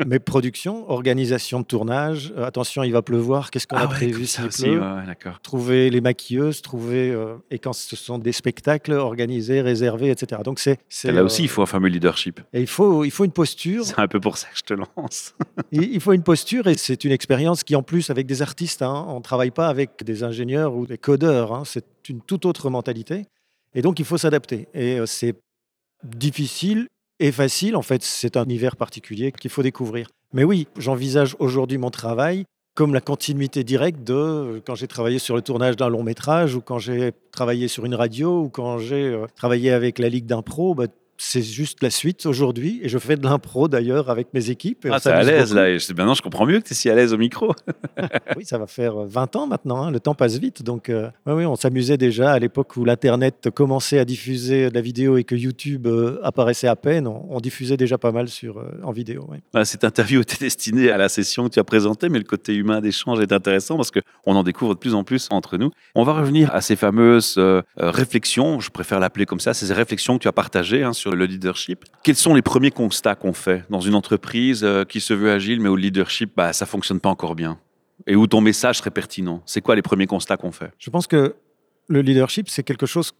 Euh, 0.00 0.04
Mes 0.06 0.18
productions, 0.18 0.88
organisation 0.90 1.60
de 1.60 1.64
tournage, 1.64 2.32
euh, 2.36 2.44
attention, 2.44 2.82
il 2.82 2.92
va 2.92 3.02
pleuvoir, 3.02 3.50
qu'est-ce 3.50 3.66
qu'on 3.66 3.76
a 3.76 3.80
Ah 3.80 3.86
ouais, 3.86 3.90
prévu 3.94 4.26
ça 4.26 4.44
aussi, 4.46 4.68
ouais, 4.68 5.06
d'accord. 5.06 5.40
trouver 5.40 5.88
les 5.90 6.00
maquilleuses, 6.00 6.62
trouver 6.62 7.10
euh, 7.10 7.36
et 7.50 7.58
quand 7.58 7.72
ce 7.72 7.96
sont 7.96 8.18
des 8.18 8.32
spectacles 8.32 8.92
organisés, 8.92 9.60
réservés, 9.60 10.10
etc. 10.10 10.42
Donc 10.44 10.58
c'est 10.58 10.78
c'est, 10.88 11.12
Là 11.12 11.22
aussi, 11.24 11.42
il 11.42 11.48
faut 11.48 11.62
un 11.62 11.66
fameux 11.66 11.88
leadership. 11.88 12.40
et 12.52 12.60
il 12.60 12.66
faut 12.66 13.04
il 13.04 13.10
faut 13.10 13.24
une 13.24 13.30
posture, 13.32 13.84
C'est 13.84 13.98
un 13.98 14.08
peu 14.08 14.20
pour 14.20 14.36
ça 14.36 14.48
que 14.48 14.56
je 14.58 14.62
te 14.62 14.74
lance. 14.74 15.34
il 15.72 15.82
il 15.94 16.00
faut 16.00 16.12
une 16.12 16.22
posture 16.22 16.66
et 16.66 16.74
c'est 16.74 17.04
une 17.04 17.12
expérience 17.12 17.64
qui 17.64 17.76
en 17.76 17.82
plus 17.82 18.10
avec 18.10 18.26
des 18.26 18.42
artistes, 18.42 18.82
hein, 18.82 19.06
on 19.08 19.20
travaille 19.20 19.50
pas 19.52 19.68
avec 19.68 20.02
des 20.04 20.22
ingénieurs 20.22 20.74
ou 20.74 20.86
des 20.86 20.98
codeurs, 20.98 21.52
hein, 21.52 21.62
c'est 21.64 21.84
une 22.08 22.20
toute 22.20 22.44
autre 22.46 22.68
mentalité 22.70 23.24
et 23.74 23.82
donc 23.82 23.98
il 23.98 24.04
faut 24.04 24.18
s'adapter 24.18 24.68
et 24.74 24.98
c'est 25.06 25.34
difficile 26.04 26.88
et 27.20 27.32
facile 27.32 27.76
en 27.76 27.82
fait 27.82 28.02
c'est 28.02 28.36
un 28.36 28.44
univers 28.44 28.76
particulier 28.76 29.32
qu'il 29.32 29.50
faut 29.50 29.62
découvrir. 29.62 30.08
Mais 30.32 30.44
oui, 30.44 30.66
j'envisage 30.76 31.36
aujourd'hui 31.38 31.78
mon 31.78 31.90
travail 31.90 32.44
comme 32.74 32.92
la 32.92 33.00
continuité 33.00 33.62
directe 33.62 34.02
de 34.02 34.14
euh, 34.14 34.60
quand 34.64 34.74
j'ai 34.74 34.88
travaillé 34.88 35.18
sur 35.18 35.36
le 35.36 35.42
tournage 35.42 35.76
d'un 35.76 35.88
long 35.88 36.02
métrage 36.02 36.56
ou 36.56 36.60
quand 36.60 36.78
j'ai 36.78 37.12
travaillé 37.30 37.68
sur 37.68 37.84
une 37.84 37.94
radio 37.94 38.42
ou 38.42 38.48
quand 38.48 38.78
j'ai 38.78 39.06
euh, 39.06 39.26
travaillé 39.36 39.70
avec 39.70 39.98
la 39.98 40.08
Ligue 40.08 40.26
d'impro. 40.26 40.74
bah, 40.74 40.86
c'est 41.16 41.42
juste 41.42 41.82
la 41.82 41.90
suite 41.90 42.26
aujourd'hui 42.26 42.80
et 42.82 42.88
je 42.88 42.98
fais 42.98 43.16
de 43.16 43.24
l'impro 43.24 43.68
d'ailleurs 43.68 44.10
avec 44.10 44.28
mes 44.34 44.50
équipes. 44.50 44.84
et 44.86 44.90
Ah, 44.92 44.98
t'es 45.00 45.10
à 45.10 45.22
l'aise 45.22 45.50
beaucoup. 45.50 45.54
là. 45.56 45.70
Et 45.70 45.78
je- 45.78 45.92
maintenant, 45.94 46.14
je 46.14 46.22
comprends 46.22 46.46
mieux 46.46 46.60
que 46.60 46.66
tu 46.66 46.72
es 46.72 46.76
si 46.76 46.90
à 46.90 46.94
l'aise 46.94 47.12
au 47.12 47.18
micro. 47.18 47.52
Oui, 48.36 48.44
ça 48.44 48.58
va 48.58 48.66
faire 48.66 49.02
euh, 49.02 49.06
20 49.06 49.36
ans 49.36 49.46
maintenant, 49.46 49.82
hein, 49.84 49.90
le 49.90 50.00
temps 50.00 50.14
passe 50.14 50.38
vite. 50.38 50.62
Donc, 50.62 50.88
euh, 50.88 51.08
ouais, 51.26 51.32
oui, 51.32 51.44
on 51.46 51.56
s'amusait 51.56 51.96
déjà 51.96 52.32
à 52.32 52.38
l'époque 52.38 52.76
où 52.76 52.84
l'Internet 52.84 53.48
commençait 53.54 53.98
à 53.98 54.04
diffuser 54.04 54.70
de 54.70 54.74
la 54.74 54.80
vidéo 54.80 55.16
et 55.16 55.24
que 55.24 55.34
YouTube 55.34 55.86
euh, 55.86 56.18
apparaissait 56.22 56.66
à 56.68 56.76
peine. 56.76 57.06
On, 57.06 57.26
on 57.30 57.40
diffusait 57.40 57.76
déjà 57.76 57.96
pas 57.98 58.10
mal 58.12 58.28
sur, 58.28 58.58
euh, 58.58 58.64
en 58.82 58.90
vidéo. 58.92 59.26
ouais. 59.30 59.40
Ah, 59.54 59.64
Cette 59.64 59.84
interview 59.84 60.20
était 60.22 60.38
destinée 60.38 60.90
à 60.90 60.96
la 60.96 61.08
session 61.08 61.44
que 61.48 61.54
tu 61.54 61.60
as 61.60 61.64
présentée, 61.64 62.08
mais 62.08 62.18
le 62.18 62.24
côté 62.24 62.54
humain 62.54 62.80
d'échange 62.80 63.20
est 63.20 63.32
intéressant 63.32 63.76
parce 63.76 63.90
qu'on 63.90 64.34
en 64.34 64.42
découvre 64.42 64.74
de 64.74 64.78
plus 64.80 64.94
en 64.94 65.04
plus 65.04 65.28
entre 65.30 65.56
nous. 65.56 65.70
On 65.94 66.02
va 66.02 66.14
revenir 66.14 66.52
à 66.54 66.60
ces 66.60 66.76
fameuses 66.76 67.36
euh, 67.38 67.62
euh, 67.80 67.90
réflexions, 67.90 68.60
je 68.60 68.70
préfère 68.70 68.98
l'appeler 69.00 69.26
comme 69.26 69.40
ça, 69.40 69.54
ces 69.54 69.72
réflexions 69.72 70.18
que 70.18 70.22
tu 70.22 70.28
as 70.28 70.32
partagées 70.32 70.82
hein, 70.82 70.92
sur 70.92 71.13
le 71.14 71.26
leadership. 71.26 71.84
Quels 72.02 72.16
sont 72.16 72.34
les 72.34 72.42
premiers 72.42 72.70
constats 72.70 73.14
qu'on 73.14 73.32
fait 73.32 73.64
dans 73.70 73.80
une 73.80 73.94
entreprise 73.94 74.62
euh, 74.64 74.84
qui 74.84 75.00
se 75.00 75.14
veut 75.14 75.30
agile, 75.32 75.60
mais 75.60 75.68
où 75.68 75.76
le 75.76 75.82
leadership, 75.82 76.32
bah, 76.36 76.52
ça 76.52 76.66
fonctionne 76.66 77.00
pas 77.00 77.08
encore 77.10 77.34
bien? 77.34 77.58
Et 78.06 78.16
où 78.16 78.26
ton 78.26 78.40
message 78.40 78.78
serait 78.78 78.90
pertinent? 78.90 79.42
C'est 79.46 79.60
quoi 79.60 79.76
les 79.76 79.82
premiers 79.82 80.06
constats 80.06 80.36
qu'on 80.36 80.52
fait? 80.52 80.70
Je 80.78 80.90
pense 80.90 81.06
que 81.06 81.34
le 81.88 82.00
leadership, 82.00 82.48
c'est 82.48 82.62
quelque 82.62 82.86
chose 82.86 83.12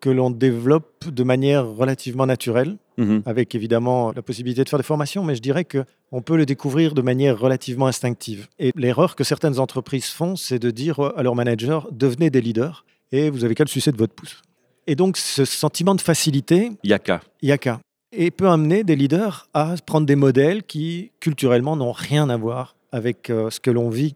que 0.00 0.10
l'on 0.10 0.30
développe 0.30 1.08
de 1.08 1.24
manière 1.24 1.66
relativement 1.66 2.26
naturelle, 2.26 2.76
Mhm. 2.98 3.22
avec 3.26 3.54
évidemment 3.54 4.12
la 4.14 4.22
possibilité 4.22 4.62
de 4.64 4.68
faire 4.68 4.78
des 4.78 4.84
formations, 4.84 5.22
mais 5.24 5.34
je 5.36 5.40
dirais 5.40 5.64
que 5.64 5.84
on 6.12 6.20
peut 6.20 6.36
le 6.36 6.46
découvrir 6.46 6.94
de 6.94 7.02
manière 7.02 7.38
relativement 7.38 7.86
instinctive. 7.86 8.48
Et 8.58 8.72
l'erreur 8.76 9.14
que 9.16 9.22
certaines 9.24 9.58
entreprises 9.60 10.06
font, 10.06 10.34
c'est 10.36 10.58
de 10.58 10.70
dire 10.70 10.98
à 11.00 11.22
leurs 11.22 11.34
managers 11.36 11.80
devenez 11.92 12.28
des 12.30 12.40
leaders 12.40 12.84
et 13.12 13.30
vous 13.30 13.44
avez 13.44 13.54
qu'à 13.54 13.64
le 13.64 13.68
sucer 13.68 13.92
de 13.92 13.96
votre 13.96 14.14
pouce. 14.14 14.42
Et 14.88 14.96
donc 14.96 15.18
ce 15.18 15.44
sentiment 15.44 15.94
de 15.94 16.00
facilité, 16.00 16.72
Yaka. 16.82 17.20
il 17.42 17.50
y 17.50 17.52
a 17.52 17.58
qu'à. 17.58 17.78
Et 18.10 18.30
peut 18.30 18.48
amener 18.48 18.84
des 18.84 18.96
leaders 18.96 19.46
à 19.52 19.74
prendre 19.84 20.06
des 20.06 20.16
modèles 20.16 20.62
qui, 20.62 21.12
culturellement, 21.20 21.76
n'ont 21.76 21.92
rien 21.92 22.30
à 22.30 22.38
voir 22.38 22.74
avec 22.90 23.28
euh, 23.28 23.50
ce 23.50 23.60
que 23.60 23.70
l'on 23.70 23.90
vit. 23.90 24.14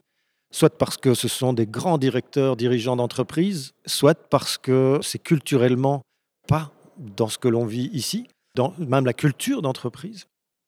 Soit 0.50 0.78
parce 0.78 0.96
que 0.96 1.12
ce 1.12 1.28
sont 1.28 1.52
des 1.52 1.66
grands 1.66 1.98
directeurs, 1.98 2.56
dirigeants 2.56 2.96
d'entreprise, 2.96 3.72
soit 3.84 4.18
parce 4.30 4.56
que 4.56 4.98
c'est 5.02 5.18
culturellement 5.18 6.00
pas 6.48 6.72
dans 6.96 7.28
ce 7.28 7.36
que 7.36 7.48
l'on 7.48 7.66
vit 7.66 7.90
ici, 7.92 8.26
dans 8.56 8.72
même 8.78 9.04
la 9.04 9.12
culture 9.12 9.60
d'entreprise. 9.60 10.24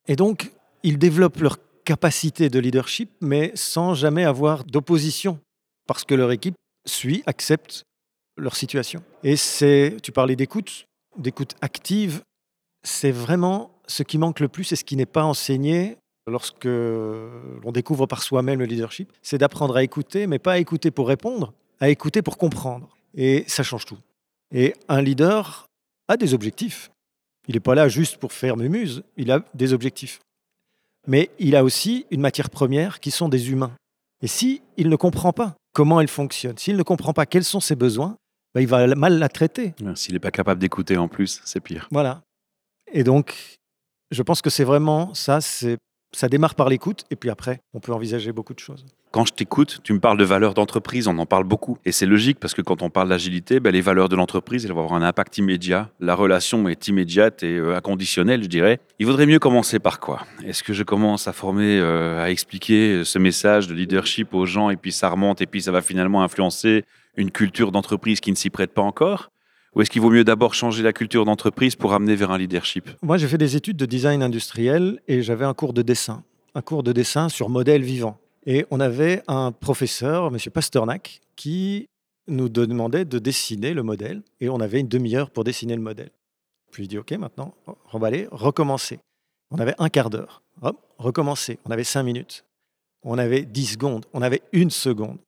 Et 0.06 0.16
donc, 0.16 0.52
ils 0.82 0.98
développent 0.98 1.40
leur 1.40 1.56
capacité 1.86 2.50
de 2.50 2.58
leadership, 2.58 3.10
mais 3.22 3.52
sans 3.54 3.94
jamais 3.94 4.24
avoir 4.24 4.64
d'opposition, 4.64 5.38
parce 5.86 6.04
que 6.04 6.14
leur 6.14 6.30
équipe 6.30 6.56
suit, 6.86 7.22
accepte 7.24 7.84
leur 8.36 8.56
situation. 8.56 9.02
Et 9.22 9.36
c'est, 9.36 9.96
tu 10.02 10.12
parlais 10.12 10.36
d'écoute, 10.36 10.86
d'écoute 11.16 11.54
active, 11.60 12.22
c'est 12.82 13.10
vraiment 13.10 13.70
ce 13.86 14.02
qui 14.02 14.18
manque 14.18 14.40
le 14.40 14.48
plus 14.48 14.72
et 14.72 14.76
ce 14.76 14.84
qui 14.84 14.96
n'est 14.96 15.06
pas 15.06 15.24
enseigné 15.24 15.96
lorsque 16.26 16.64
l'on 16.64 17.72
découvre 17.72 18.06
par 18.06 18.22
soi-même 18.22 18.58
le 18.58 18.64
leadership, 18.64 19.12
c'est 19.22 19.38
d'apprendre 19.38 19.76
à 19.76 19.82
écouter, 19.82 20.26
mais 20.26 20.38
pas 20.38 20.52
à 20.52 20.58
écouter 20.58 20.90
pour 20.90 21.08
répondre, 21.08 21.52
à 21.80 21.88
écouter 21.90 22.22
pour 22.22 22.38
comprendre. 22.38 22.96
Et 23.14 23.44
ça 23.46 23.62
change 23.62 23.84
tout. 23.84 23.98
Et 24.52 24.74
un 24.88 25.02
leader 25.02 25.66
a 26.08 26.16
des 26.16 26.34
objectifs. 26.34 26.90
Il 27.46 27.54
n'est 27.54 27.60
pas 27.60 27.74
là 27.74 27.88
juste 27.88 28.16
pour 28.16 28.32
faire 28.32 28.56
mumuse, 28.56 29.02
il 29.16 29.30
a 29.30 29.44
des 29.54 29.72
objectifs. 29.72 30.20
Mais 31.06 31.30
il 31.38 31.56
a 31.56 31.64
aussi 31.64 32.06
une 32.10 32.22
matière 32.22 32.48
première 32.48 33.00
qui 33.00 33.10
sont 33.10 33.28
des 33.28 33.50
humains. 33.50 33.72
Et 34.22 34.26
si 34.26 34.62
ne 34.78 34.96
comprend 34.96 35.34
pas 35.34 35.54
comment 35.74 36.00
elle 36.00 36.08
fonctionne, 36.08 36.56
s'il 36.56 36.76
ne 36.76 36.82
comprend 36.82 37.12
pas 37.12 37.26
quels 37.26 37.44
sont 37.44 37.60
ses 37.60 37.76
besoins, 37.76 38.16
bah, 38.54 38.60
il 38.60 38.68
va 38.68 38.86
mal 38.94 39.18
la 39.18 39.28
traiter. 39.28 39.74
S'il 39.94 40.14
n'est 40.14 40.20
pas 40.20 40.30
capable 40.30 40.60
d'écouter 40.60 40.96
en 40.96 41.08
plus, 41.08 41.40
c'est 41.44 41.60
pire. 41.60 41.88
Voilà. 41.90 42.22
Et 42.92 43.02
donc, 43.02 43.58
je 44.10 44.22
pense 44.22 44.42
que 44.42 44.50
c'est 44.50 44.64
vraiment 44.64 45.12
ça, 45.14 45.40
c'est 45.40 45.78
ça 46.14 46.28
démarre 46.28 46.54
par 46.54 46.68
l'écoute 46.68 47.04
et 47.10 47.16
puis 47.16 47.30
après, 47.30 47.60
on 47.74 47.80
peut 47.80 47.92
envisager 47.92 48.32
beaucoup 48.32 48.54
de 48.54 48.58
choses. 48.58 48.86
Quand 49.10 49.24
je 49.24 49.32
t'écoute, 49.32 49.80
tu 49.84 49.92
me 49.92 50.00
parles 50.00 50.18
de 50.18 50.24
valeurs 50.24 50.54
d'entreprise, 50.54 51.06
on 51.06 51.18
en 51.18 51.26
parle 51.26 51.44
beaucoup. 51.44 51.78
Et 51.84 51.92
c'est 51.92 52.06
logique 52.06 52.40
parce 52.40 52.54
que 52.54 52.62
quand 52.62 52.82
on 52.82 52.90
parle 52.90 53.08
d'agilité, 53.08 53.60
ben, 53.60 53.72
les 53.72 53.80
valeurs 53.80 54.08
de 54.08 54.16
l'entreprise, 54.16 54.64
elles 54.64 54.72
vont 54.72 54.84
avoir 54.84 55.00
un 55.00 55.06
impact 55.06 55.38
immédiat. 55.38 55.90
La 56.00 56.14
relation 56.14 56.68
est 56.68 56.88
immédiate 56.88 57.42
et 57.42 57.56
euh, 57.56 57.76
inconditionnelle, 57.76 58.42
je 58.42 58.48
dirais. 58.48 58.80
Il 58.98 59.06
vaudrait 59.06 59.26
mieux 59.26 59.38
commencer 59.38 59.78
par 59.78 60.00
quoi? 60.00 60.24
Est-ce 60.44 60.62
que 60.62 60.72
je 60.72 60.82
commence 60.82 61.28
à 61.28 61.32
former, 61.32 61.78
euh, 61.78 62.22
à 62.22 62.30
expliquer 62.30 63.04
ce 63.04 63.18
message 63.18 63.68
de 63.68 63.74
leadership 63.74 64.34
aux 64.34 64.46
gens 64.46 64.70
et 64.70 64.76
puis 64.76 64.90
ça 64.90 65.08
remonte 65.08 65.40
et 65.40 65.46
puis 65.46 65.62
ça 65.62 65.70
va 65.70 65.80
finalement 65.80 66.22
influencer 66.22 66.84
une 67.16 67.30
culture 67.30 67.72
d'entreprise 67.72 68.20
qui 68.20 68.30
ne 68.30 68.36
s'y 68.36 68.50
prête 68.50 68.72
pas 68.72 68.82
encore? 68.82 69.30
Ou 69.74 69.82
est-ce 69.82 69.90
qu'il 69.90 70.00
vaut 70.00 70.10
mieux 70.10 70.24
d'abord 70.24 70.54
changer 70.54 70.82
la 70.82 70.92
culture 70.92 71.24
d'entreprise 71.24 71.74
pour 71.74 71.94
amener 71.94 72.14
vers 72.14 72.30
un 72.30 72.38
leadership? 72.38 72.90
Moi, 73.02 73.18
j'ai 73.18 73.26
fait 73.26 73.38
des 73.38 73.56
études 73.56 73.76
de 73.76 73.86
design 73.86 74.22
industriel 74.22 75.00
et 75.08 75.22
j'avais 75.22 75.44
un 75.44 75.54
cours 75.54 75.72
de 75.72 75.82
dessin, 75.82 76.22
un 76.54 76.62
cours 76.62 76.82
de 76.82 76.92
dessin 76.92 77.28
sur 77.28 77.48
modèle 77.48 77.82
vivant. 77.82 78.18
Et 78.46 78.66
on 78.70 78.78
avait 78.78 79.22
un 79.26 79.52
professeur, 79.52 80.28
M. 80.28 80.38
Pasternak, 80.52 81.20
qui 81.34 81.88
nous 82.28 82.48
demandait 82.48 83.04
de 83.04 83.18
dessiner 83.18 83.74
le 83.74 83.82
modèle 83.82 84.22
et 84.40 84.48
on 84.48 84.60
avait 84.60 84.80
une 84.80 84.88
demi-heure 84.88 85.30
pour 85.30 85.44
dessiner 85.44 85.74
le 85.74 85.82
modèle. 85.82 86.10
Puis 86.70 86.84
il 86.84 86.88
dit 86.88 86.98
OK, 86.98 87.12
maintenant, 87.12 87.54
on 87.92 87.98
va 87.98 88.06
aller 88.06 88.28
recommencer. 88.30 89.00
On 89.50 89.58
avait 89.58 89.74
un 89.78 89.88
quart 89.88 90.10
d'heure. 90.10 90.42
Hop, 90.62 90.84
recommencer. 90.98 91.58
On 91.64 91.70
avait 91.70 91.84
cinq 91.84 92.04
minutes. 92.04 92.44
On 93.02 93.18
avait 93.18 93.42
dix 93.42 93.72
secondes. 93.72 94.06
On 94.12 94.22
avait 94.22 94.42
une 94.52 94.70
seconde. 94.70 95.18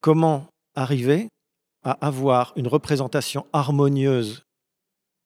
Comment 0.00 0.46
arriver 0.78 1.28
à 1.84 1.92
avoir 2.06 2.52
une 2.56 2.68
représentation 2.68 3.46
harmonieuse 3.52 4.42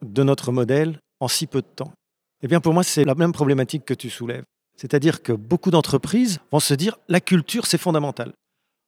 de 0.05 0.23
notre 0.23 0.53
modèle 0.53 0.99
en 1.21 1.29
si 1.29 1.47
peu 1.47 1.61
de 1.61 1.67
temps 1.67 1.93
Eh 2.43 2.49
bien, 2.49 2.61
pour 2.61 2.75
moi, 2.75 2.83
c'est 2.83 3.05
la 3.05 3.15
même 3.15 3.33
problématique 3.33 3.85
que 3.85 3.95
tu 3.95 4.11
soulèves. 4.11 4.45
C'est-à-dire 4.77 5.23
que 5.23 5.33
beaucoup 5.33 5.71
d'entreprises 5.71 6.41
vont 6.51 6.61
se 6.61 6.75
dire 6.75 6.99
la 7.09 7.21
culture, 7.21 7.67
c'est 7.67 7.79
fondamental. 7.79 8.33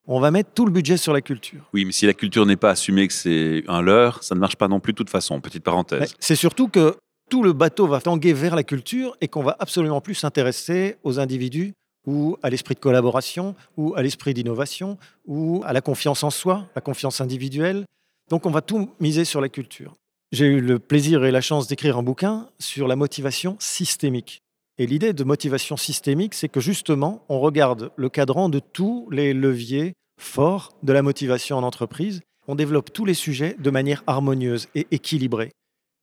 On 0.07 0.21
va 0.21 0.31
mettre 0.31 0.51
tout 0.53 0.67
le 0.67 0.73
budget 0.73 0.97
sur 0.97 1.13
la 1.13 1.21
culture. 1.21 1.69
Oui, 1.73 1.85
mais 1.85 1.93
si 1.93 2.07
la 2.07 2.13
culture 2.13 2.45
n'est 2.45 2.57
pas 2.57 2.71
assumée 2.71 3.07
que 3.09 3.15
c'est 3.15 3.65
un 3.69 3.81
leurre, 3.81 4.23
ça 4.23 4.35
ne 4.35 4.41
marche 4.41 4.57
pas 4.57 4.69
non 4.69 4.81
plus 4.81 4.93
de 4.93 4.99
toute 4.99 5.11
façon. 5.11 5.41
Petite 5.41 5.63
parenthèse. 5.63 6.15
C'est 6.19 6.37
surtout 6.37 6.69
que 6.69 6.97
tout 7.31 7.43
le 7.43 7.53
bateau 7.53 7.87
va 7.87 8.01
tanguer 8.01 8.35
vers 8.35 8.55
la 8.55 8.65
culture 8.65 9.17
et 9.21 9.29
qu'on 9.29 9.43
va 9.43 9.57
absolument 9.61 10.03
plus 10.03 10.15
s'intéresser 10.15 10.97
aux 11.05 11.19
individus 11.19 11.73
ou 12.07 12.37
à 12.43 12.51
l'esprit 12.51 12.75
de 12.75 12.81
collaboration, 12.81 13.55
ou 13.77 13.95
à 13.95 14.03
l'esprit 14.03 14.35
d'innovation, 14.35 14.99
ou 15.27 15.63
à 15.65 15.73
la 15.73 15.81
confiance 15.81 16.23
en 16.23 16.31
soi, 16.31 16.67
la 16.75 16.81
confiance 16.81 17.21
individuelle. 17.21 17.85
Donc 18.31 18.47
on 18.47 18.51
va 18.51 18.61
tout 18.61 18.91
miser 19.01 19.25
sur 19.25 19.41
la 19.41 19.49
culture. 19.49 19.95
J'ai 20.33 20.47
eu 20.47 20.61
le 20.61 20.79
plaisir 20.79 21.25
et 21.25 21.31
la 21.31 21.41
chance 21.41 21.67
d'écrire 21.67 21.97
un 21.97 22.03
bouquin 22.03 22.49
sur 22.59 22.89
la 22.89 22.97
motivation 22.97 23.57
systémique. 23.61 24.43
Et 24.79 24.87
l'idée 24.87 25.13
de 25.13 25.23
motivation 25.23 25.77
systémique, 25.77 26.35
c'est 26.35 26.49
que 26.49 26.61
justement, 26.61 27.25
on 27.29 27.39
regarde 27.39 27.93
le 27.97 28.09
cadran 28.09 28.49
de 28.49 28.59
tous 28.59 29.09
les 29.11 29.33
leviers 29.33 29.93
forts 30.21 30.73
de 30.83 30.93
la 30.93 31.03
motivation 31.03 31.57
en 31.57 31.63
entreprise. 31.63 32.23
On 32.49 32.57
développe 32.57 32.93
tous 32.93 33.05
les 33.05 33.15
sujets 33.15 33.55
de 33.59 33.71
manière 33.71 34.03
harmonieuse 34.07 34.67
et 34.75 34.87
équilibrée. 34.91 35.53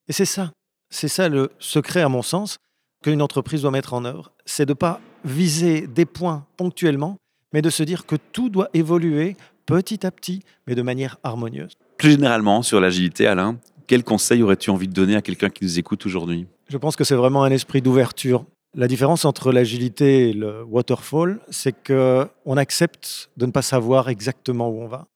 Et 0.08 0.13
c'est 0.13 0.25
ça, 0.25 0.51
c'est 0.89 1.08
ça 1.08 1.29
le 1.29 1.51
secret 1.60 2.01
à 2.01 2.10
mon 2.10 2.22
sens 2.22 2.58
qu'une 3.03 3.22
entreprise 3.22 3.63
doit 3.63 3.72
mettre 3.72 3.93
en 3.93 4.05
œuvre. 4.05 4.31
C'est 4.46 4.65
de 4.65 4.72
ne 4.72 4.75
pas 4.75 5.01
viser 5.24 5.88
des 5.88 6.06
points 6.06 6.46
ponctuellement, 6.58 7.18
mais 7.54 7.62
de 7.62 7.70
se 7.70 7.84
dire 7.84 8.06
que 8.06 8.16
tout 8.32 8.50
doit 8.50 8.70
évoluer 8.74 9.36
petit 9.66 10.06
à 10.06 10.12
petit, 10.12 10.44
mais 10.68 10.75
de 10.75 10.82
manière 10.82 11.18
harmonieuse. 11.24 11.74
Plus 11.98 12.12
généralement, 12.12 12.62
sur 12.62 12.80
l'agilité, 12.80 13.28
Alain, 13.28 13.58
quel 13.88 14.04
conseil 14.04 14.42
aurais-tu 14.44 14.70
envie 14.70 14.88
de 14.88 14.94
donner 14.94 15.16
à 15.16 15.22
quelqu'un 15.22 15.50
qui 15.50 15.63
nous 15.63 15.80
écoute 15.80 16.06
aujourd'hui? 16.06 16.48
Je 16.70 16.78
pense 16.78 16.96
que 16.96 17.04
c'est 17.04 17.16
vraiment 17.16 17.44
un 17.44 17.51
esprit 17.51 17.82
d'ouverture. 17.82 18.46
La 18.74 18.88
différence 18.88 19.25
entre 19.25 19.51
l'agilité 19.51 20.30
et 20.30 20.34
le 20.34 20.63
waterfall, 20.63 21.42
c'est 21.50 21.74
que 21.74 22.25
on 22.46 22.56
accepte 22.56 23.30
de 23.36 23.46
ne 23.46 23.51
pas 23.51 23.62
savoir 23.62 24.08
exactement 24.08 24.70
où 24.70 24.82
on 24.82 24.88
va. 24.88 25.08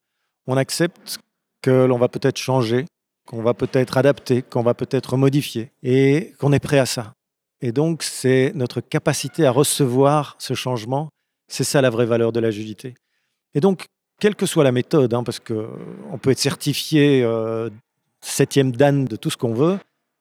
On 0.45 0.57
accepte 0.57 1.19
que 1.61 1.85
l'on 1.85 1.97
va 1.97 2.09
peut-être 2.09 2.37
changer, 2.37 2.85
qu'on 3.25 3.41
va 3.41 3.53
peut-être 3.53 3.97
adapter, 3.97 4.41
qu'on 4.41 4.61
va 4.61 4.73
peut-être 4.73 5.17
modifier, 5.17 5.71
et 5.81 6.33
qu'on 6.37 6.51
est 6.51 6.59
prêt 6.59 6.79
à 6.79 6.85
ça. 6.85 7.13
Et 7.61 7.71
donc, 7.71 8.03
c'est 8.03 8.51
notre 8.55 8.81
capacité 8.81 9.45
à 9.45 9.51
recevoir 9.51 10.35
ce 10.39 10.53
changement. 10.53 11.09
C'est 11.47 11.63
ça 11.63 11.81
la 11.81 11.89
vraie 11.89 12.05
valeur 12.05 12.31
de 12.31 12.39
l'agilité. 12.39 12.95
Et 13.53 13.59
donc, 13.59 13.85
quelle 14.19 14.35
que 14.35 14.45
soit 14.45 14.63
la 14.63 14.71
méthode, 14.71 15.13
hein, 15.13 15.23
parce 15.23 15.39
qu'on 15.39 16.17
peut 16.21 16.31
être 16.31 16.39
certifié 16.39 17.21
euh, 17.23 17.69
septième 18.21 18.71
dan 18.71 19.05
de 19.05 19.15
tout 19.15 19.29
ce 19.29 19.37
qu'on 19.37 19.53
veut, 19.53 19.77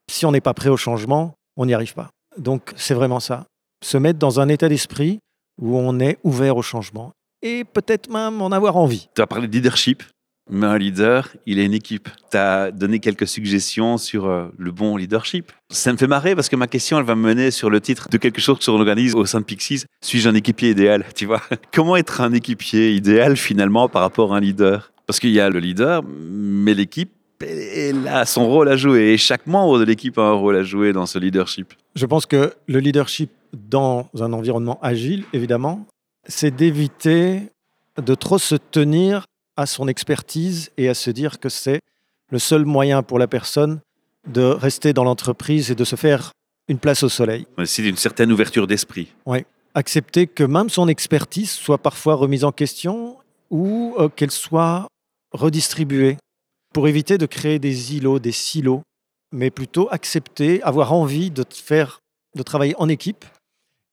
si 0.09 0.25
on 0.25 0.31
n'est 0.31 0.41
pas 0.41 0.53
prêt 0.53 0.69
au 0.69 0.77
changement, 0.77 1.35
on 1.57 1.65
n'y 1.65 1.73
arrive 1.73 1.93
pas. 1.93 2.09
Donc, 2.37 2.73
c'est 2.75 2.93
vraiment 2.93 3.19
ça. 3.19 3.45
Se 3.83 3.97
mettre 3.97 4.19
dans 4.19 4.39
un 4.39 4.49
état 4.49 4.69
d'esprit 4.69 5.19
où 5.61 5.77
on 5.77 5.99
est 5.99 6.17
ouvert 6.23 6.57
au 6.57 6.61
changement 6.61 7.11
et 7.41 7.63
peut-être 7.63 8.09
même 8.09 8.41
en 8.41 8.51
avoir 8.51 8.75
envie. 8.75 9.07
Tu 9.15 9.21
as 9.21 9.27
parlé 9.27 9.47
de 9.47 9.53
leadership. 9.53 10.03
Mais 10.49 10.67
un 10.67 10.77
leader, 10.77 11.27
il 11.47 11.57
est 11.57 11.65
une 11.65 11.73
équipe. 11.73 12.07
Tu 12.29 12.37
as 12.37 12.69
donné 12.69 12.99
quelques 12.99 13.27
suggestions 13.27 13.97
sur 13.97 14.25
euh, 14.25 14.47
le 14.57 14.71
bon 14.71 14.95
leadership. 14.95 15.51
Ça 15.71 15.91
me 15.91 15.97
fait 15.97 16.05
marrer 16.05 16.35
parce 16.35 16.49
que 16.49 16.55
ma 16.55 16.67
question, 16.67 16.99
elle 16.99 17.05
va 17.05 17.15
me 17.15 17.27
mener 17.27 17.49
sur 17.49 17.71
le 17.71 17.81
titre 17.81 18.09
de 18.09 18.17
quelque 18.17 18.39
chose 18.39 18.63
qu'on 18.63 18.73
organise 18.73 19.15
au 19.15 19.25
sein 19.25 19.39
de 19.39 19.45
Pixies. 19.45 19.85
Suis-je 20.01 20.29
un 20.29 20.35
équipier 20.35 20.69
idéal 20.69 21.03
Tu 21.15 21.25
vois? 21.25 21.41
Comment 21.73 21.95
être 21.97 22.21
un 22.21 22.31
équipier 22.31 22.93
idéal 22.93 23.37
finalement 23.37 23.89
par 23.89 24.03
rapport 24.03 24.35
à 24.35 24.37
un 24.37 24.39
leader? 24.39 24.91
Parce 25.07 25.19
qu'il 25.19 25.31
y 25.31 25.39
a 25.39 25.49
le 25.49 25.59
leader, 25.59 26.03
mais 26.03 26.75
l'équipe, 26.75 27.11
elle 27.41 28.07
a 28.07 28.25
son 28.25 28.47
rôle 28.47 28.69
à 28.69 28.75
jouer. 28.75 29.13
Et 29.13 29.17
chaque 29.17 29.47
membre 29.47 29.79
de 29.79 29.83
l'équipe 29.83 30.17
a 30.19 30.23
un 30.23 30.33
rôle 30.33 30.57
à 30.57 30.63
jouer 30.63 30.93
dans 30.93 31.07
ce 31.07 31.17
leadership. 31.17 31.73
Je 31.95 32.05
pense 32.05 32.27
que 32.27 32.53
le 32.67 32.79
leadership 32.79 33.31
dans 33.53 34.09
un 34.19 34.31
environnement 34.31 34.79
agile, 34.83 35.23
évidemment, 35.33 35.87
c'est 36.27 36.55
d'éviter 36.55 37.49
de 38.01 38.15
trop 38.15 38.37
se 38.37 38.55
tenir 38.55 39.25
à 39.57 39.65
son 39.65 39.87
expertise 39.87 40.71
et 40.77 40.89
à 40.89 40.93
se 40.93 41.09
dire 41.09 41.39
que 41.39 41.49
c'est 41.49 41.79
le 42.31 42.39
seul 42.39 42.65
moyen 42.65 43.03
pour 43.03 43.19
la 43.19 43.27
personne 43.27 43.79
de 44.27 44.41
rester 44.41 44.93
dans 44.93 45.03
l'entreprise 45.03 45.71
et 45.71 45.75
de 45.75 45.83
se 45.83 45.95
faire 45.95 46.31
une 46.67 46.79
place 46.79 47.03
au 47.03 47.09
soleil. 47.09 47.45
C'est 47.65 47.87
une 47.87 47.97
certaine 47.97 48.31
ouverture 48.31 48.67
d'esprit. 48.67 49.13
Oui. 49.25 49.45
Accepter 49.75 50.25
que 50.25 50.43
même 50.43 50.69
son 50.69 50.87
expertise 50.87 51.51
soit 51.51 51.77
parfois 51.77 52.15
remise 52.15 52.43
en 52.43 52.51
question 52.51 53.17
ou 53.51 53.93
euh, 53.99 54.09
qu'elle 54.09 54.31
soit 54.31 54.87
redistribuée 55.31 56.17
pour 56.73 56.87
éviter 56.87 57.17
de 57.17 57.25
créer 57.25 57.59
des 57.59 57.95
îlots, 57.95 58.19
des 58.19 58.31
silos, 58.31 58.81
mais 59.31 59.51
plutôt 59.51 59.87
accepter, 59.91 60.63
avoir 60.63 60.93
envie 60.93 61.29
de 61.29 61.45
faire, 61.49 61.99
de 62.35 62.43
travailler 62.43 62.75
en 62.77 62.89
équipe 62.89 63.25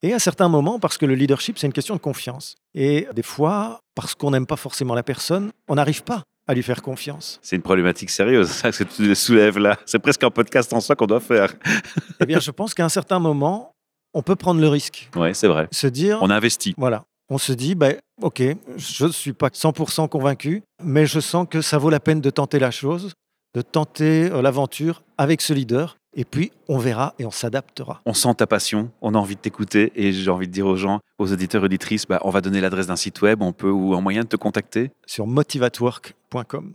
et 0.02 0.12
à 0.12 0.18
certains 0.18 0.48
moments, 0.48 0.78
parce 0.78 0.98
que 0.98 1.06
le 1.06 1.14
leadership, 1.14 1.58
c'est 1.58 1.66
une 1.66 1.72
question 1.72 1.94
de 1.94 2.00
confiance. 2.00 2.56
Et 2.74 3.06
des 3.14 3.22
fois, 3.22 3.80
parce 3.94 4.14
qu'on 4.14 4.32
n'aime 4.32 4.46
pas 4.46 4.56
forcément 4.56 4.94
la 4.94 5.02
personne, 5.02 5.52
on 5.68 5.76
n'arrive 5.76 6.02
pas 6.02 6.24
à 6.48 6.54
lui 6.54 6.62
faire 6.62 6.82
confiance. 6.82 7.38
C'est 7.42 7.56
une 7.56 7.62
problématique 7.62 8.10
sérieuse, 8.10 8.48
ça 8.48 8.72
que 8.72 8.82
tu 8.84 9.14
soulèves 9.14 9.58
là. 9.58 9.78
C'est 9.86 10.00
presque 10.00 10.24
un 10.24 10.30
podcast 10.30 10.72
en 10.72 10.80
soi 10.80 10.96
qu'on 10.96 11.06
doit 11.06 11.20
faire. 11.20 11.54
eh 12.20 12.26
bien, 12.26 12.40
je 12.40 12.50
pense 12.50 12.74
qu'à 12.74 12.84
un 12.84 12.88
certain 12.88 13.20
moment, 13.20 13.72
on 14.12 14.22
peut 14.22 14.36
prendre 14.36 14.60
le 14.60 14.68
risque. 14.68 15.08
Oui, 15.14 15.34
c'est 15.34 15.46
vrai. 15.46 15.68
Se 15.70 15.86
dire. 15.86 16.18
On 16.20 16.30
investit. 16.30 16.74
Voilà. 16.76 17.04
On 17.28 17.38
se 17.38 17.52
dit, 17.52 17.74
ben, 17.74 17.96
ok, 18.20 18.42
je 18.76 19.06
ne 19.06 19.12
suis 19.12 19.32
pas 19.32 19.48
100% 19.48 20.08
convaincu, 20.08 20.62
mais 20.82 21.06
je 21.06 21.20
sens 21.20 21.46
que 21.48 21.62
ça 21.62 21.78
vaut 21.78 21.90
la 21.90 22.00
peine 22.00 22.20
de 22.20 22.30
tenter 22.30 22.58
la 22.58 22.70
chose, 22.70 23.12
de 23.54 23.62
tenter 23.62 24.30
euh, 24.30 24.42
l'aventure 24.42 25.02
avec 25.16 25.40
ce 25.40 25.52
leader 25.52 25.96
et 26.14 26.24
puis, 26.24 26.52
on 26.68 26.78
verra 26.78 27.14
et 27.18 27.24
on 27.24 27.30
s'adaptera. 27.30 28.02
On 28.04 28.12
sent 28.12 28.34
ta 28.36 28.46
passion, 28.46 28.90
on 29.00 29.14
a 29.14 29.18
envie 29.18 29.36
de 29.36 29.40
t'écouter. 29.40 29.92
Et 29.94 30.12
j'ai 30.12 30.30
envie 30.30 30.46
de 30.46 30.52
dire 30.52 30.66
aux 30.66 30.76
gens, 30.76 31.00
aux 31.18 31.32
auditeurs, 31.32 31.62
auditrices, 31.62 32.06
bah, 32.06 32.20
on 32.22 32.30
va 32.30 32.42
donner 32.42 32.60
l'adresse 32.60 32.86
d'un 32.86 32.96
site 32.96 33.22
web, 33.22 33.40
on 33.40 33.52
peut 33.52 33.70
ou 33.70 33.94
un 33.94 34.00
moyen 34.00 34.22
de 34.22 34.28
te 34.28 34.36
contacter 34.36 34.90
Sur 35.06 35.26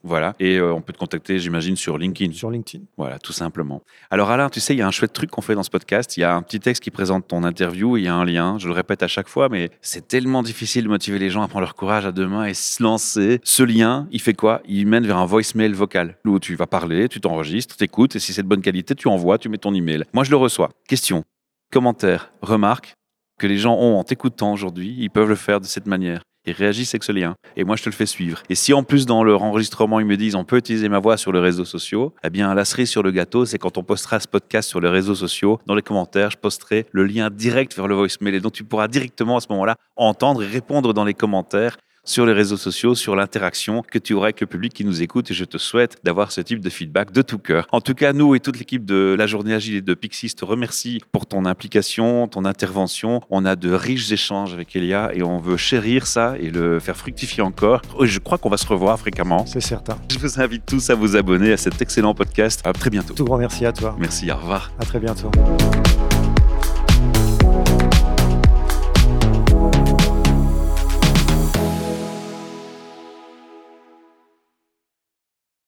voilà. 0.03 0.35
Et 0.39 0.57
euh, 0.57 0.73
on 0.73 0.81
peut 0.81 0.93
te 0.93 0.97
contacter, 0.97 1.39
j'imagine, 1.39 1.75
sur 1.75 1.97
LinkedIn. 1.97 2.33
Sur 2.33 2.51
LinkedIn. 2.51 2.85
Voilà, 2.97 3.19
tout 3.19 3.33
simplement. 3.33 3.81
Alors 4.09 4.29
Alain, 4.29 4.49
tu 4.49 4.59
sais, 4.59 4.73
il 4.73 4.79
y 4.79 4.81
a 4.81 4.87
un 4.87 4.91
chouette 4.91 5.13
truc 5.13 5.29
qu'on 5.29 5.41
fait 5.41 5.55
dans 5.55 5.63
ce 5.63 5.69
podcast. 5.69 6.17
Il 6.17 6.21
y 6.21 6.23
a 6.23 6.35
un 6.35 6.41
petit 6.41 6.59
texte 6.59 6.83
qui 6.83 6.91
présente 6.91 7.27
ton 7.27 7.43
interview. 7.43 7.97
Il 7.97 8.03
y 8.03 8.07
a 8.07 8.15
un 8.15 8.25
lien. 8.25 8.57
Je 8.59 8.67
le 8.67 8.73
répète 8.73 9.03
à 9.03 9.07
chaque 9.07 9.27
fois, 9.27 9.49
mais 9.49 9.69
c'est 9.81 10.07
tellement 10.07 10.43
difficile 10.43 10.83
de 10.83 10.89
motiver 10.89 11.19
les 11.19 11.29
gens 11.29 11.43
à 11.43 11.47
prendre 11.47 11.65
leur 11.65 11.75
courage 11.75 12.05
à 12.05 12.11
deux 12.11 12.27
mains 12.27 12.45
et 12.45 12.53
se 12.53 12.81
lancer. 12.83 13.39
Ce 13.43 13.63
lien, 13.63 14.07
il 14.11 14.21
fait 14.21 14.33
quoi 14.33 14.61
Il 14.67 14.87
mène 14.87 15.05
vers 15.05 15.17
un 15.17 15.25
voicemail 15.25 15.73
vocal 15.73 16.17
où 16.25 16.39
tu 16.39 16.55
vas 16.55 16.67
parler, 16.67 17.09
tu 17.09 17.19
t'enregistres, 17.19 17.77
t'écoutes 17.77 18.15
et 18.15 18.19
si 18.19 18.33
c'est 18.33 18.43
de 18.43 18.47
bonne 18.47 18.61
qualité, 18.61 18.95
tu 18.95 19.07
envoies, 19.07 19.37
tu 19.37 19.49
mets 19.49 19.57
ton 19.57 19.73
email. 19.73 20.03
Moi, 20.13 20.23
je 20.23 20.31
le 20.31 20.37
reçois. 20.37 20.69
Question 20.87 21.23
commentaires, 21.71 22.31
remarques 22.41 22.95
que 23.39 23.47
les 23.47 23.57
gens 23.57 23.75
ont 23.75 23.99
en 23.99 24.03
t'écoutant 24.03 24.53
aujourd'hui, 24.53 24.95
ils 24.97 25.09
peuvent 25.09 25.29
le 25.29 25.35
faire 25.35 25.61
de 25.61 25.65
cette 25.65 25.85
manière. 25.85 26.21
Ils 26.47 26.53
réagissent 26.53 26.93
avec 26.93 27.03
ce 27.03 27.11
lien. 27.11 27.35
Et 27.57 27.65
moi, 27.65 27.75
je 27.75 27.83
te 27.83 27.89
le 27.89 27.93
fais 27.93 28.05
suivre. 28.05 28.41
Et 28.49 28.55
si 28.55 28.73
en 28.73 28.81
plus, 28.83 29.05
dans 29.05 29.21
leur 29.21 29.43
enregistrement, 29.43 29.99
ils 29.99 30.05
me 30.05 30.15
disent 30.15 30.33
on 30.35 30.45
peut 30.45 30.55
utiliser 30.55 30.87
ma 30.87 30.99
voix 30.99 31.17
sur 31.17 31.33
les 31.33 31.41
réseaux 31.41 31.65
sociaux, 31.65 32.13
eh 32.23 32.29
bien, 32.29 32.53
la 32.53 32.63
cerise 32.63 32.89
sur 32.89 33.03
le 33.03 33.11
gâteau, 33.11 33.45
c'est 33.45 33.57
quand 33.57 33.77
on 33.77 33.83
postera 33.83 34.21
ce 34.21 34.29
podcast 34.29 34.69
sur 34.69 34.79
les 34.79 34.87
réseaux 34.87 35.13
sociaux, 35.13 35.59
dans 35.65 35.75
les 35.75 35.81
commentaires, 35.81 36.31
je 36.31 36.37
posterai 36.37 36.85
le 36.93 37.03
lien 37.03 37.29
direct 37.29 37.75
vers 37.75 37.89
le 37.89 37.95
voicemail. 37.95 38.35
Et 38.35 38.39
donc, 38.39 38.53
tu 38.53 38.63
pourras 38.63 38.87
directement 38.87 39.35
à 39.35 39.41
ce 39.41 39.47
moment-là 39.49 39.75
entendre 39.97 40.41
et 40.41 40.47
répondre 40.47 40.93
dans 40.93 41.03
les 41.03 41.13
commentaires 41.13 41.77
sur 42.07 42.25
les 42.25 42.33
réseaux 42.33 42.57
sociaux, 42.57 42.95
sur 42.95 43.15
l'interaction 43.15 43.83
que 43.83 43.99
tu 43.99 44.13
auras 44.13 44.27
avec 44.27 44.41
le 44.41 44.47
public 44.47 44.73
qui 44.73 44.85
nous 44.85 45.03
écoute. 45.03 45.29
Et 45.29 45.33
je 45.33 45.45
te 45.45 45.57
souhaite 45.57 45.97
d'avoir 46.03 46.31
ce 46.31 46.41
type 46.41 46.61
de 46.61 46.69
feedback 46.69 47.11
de 47.11 47.21
tout 47.21 47.37
cœur. 47.37 47.67
En 47.71 47.81
tout 47.81 47.93
cas, 47.93 48.13
nous 48.13 48.33
et 48.33 48.39
toute 48.39 48.57
l'équipe 48.57 48.85
de 48.85 49.15
la 49.17 49.27
journée 49.27 49.53
agile 49.53 49.75
et 49.75 49.81
de 49.81 49.93
Pixis 49.93 50.33
te 50.33 50.45
remercie 50.45 51.01
pour 51.11 51.25
ton 51.25 51.45
implication, 51.45 52.27
ton 52.27 52.45
intervention. 52.45 53.21
On 53.29 53.45
a 53.45 53.55
de 53.55 53.71
riches 53.71 54.11
échanges 54.11 54.53
avec 54.53 54.75
Elia 54.75 55.11
et 55.13 55.21
on 55.21 55.37
veut 55.39 55.57
chérir 55.57 56.07
ça 56.07 56.35
et 56.39 56.49
le 56.49 56.79
faire 56.79 56.95
fructifier 56.95 57.43
encore. 57.43 57.81
Je 58.01 58.19
crois 58.19 58.37
qu'on 58.37 58.49
va 58.49 58.57
se 58.57 58.65
revoir 58.65 58.97
fréquemment. 58.97 59.45
C'est 59.45 59.59
certain. 59.59 59.97
Je 60.09 60.17
vous 60.17 60.39
invite 60.39 60.65
tous 60.65 60.89
à 60.89 60.95
vous 60.95 61.15
abonner 61.15 61.51
à 61.51 61.57
cet 61.57 61.81
excellent 61.81 62.13
podcast. 62.13 62.61
À 62.63 62.73
très 62.73 62.89
bientôt. 62.89 63.13
Tout 63.13 63.25
grand 63.25 63.37
merci 63.37 63.65
à 63.65 63.73
toi. 63.73 63.95
Merci, 63.99 64.31
au 64.31 64.37
revoir. 64.37 64.71
À 64.79 64.85
très 64.85 64.99
bientôt. 64.99 65.29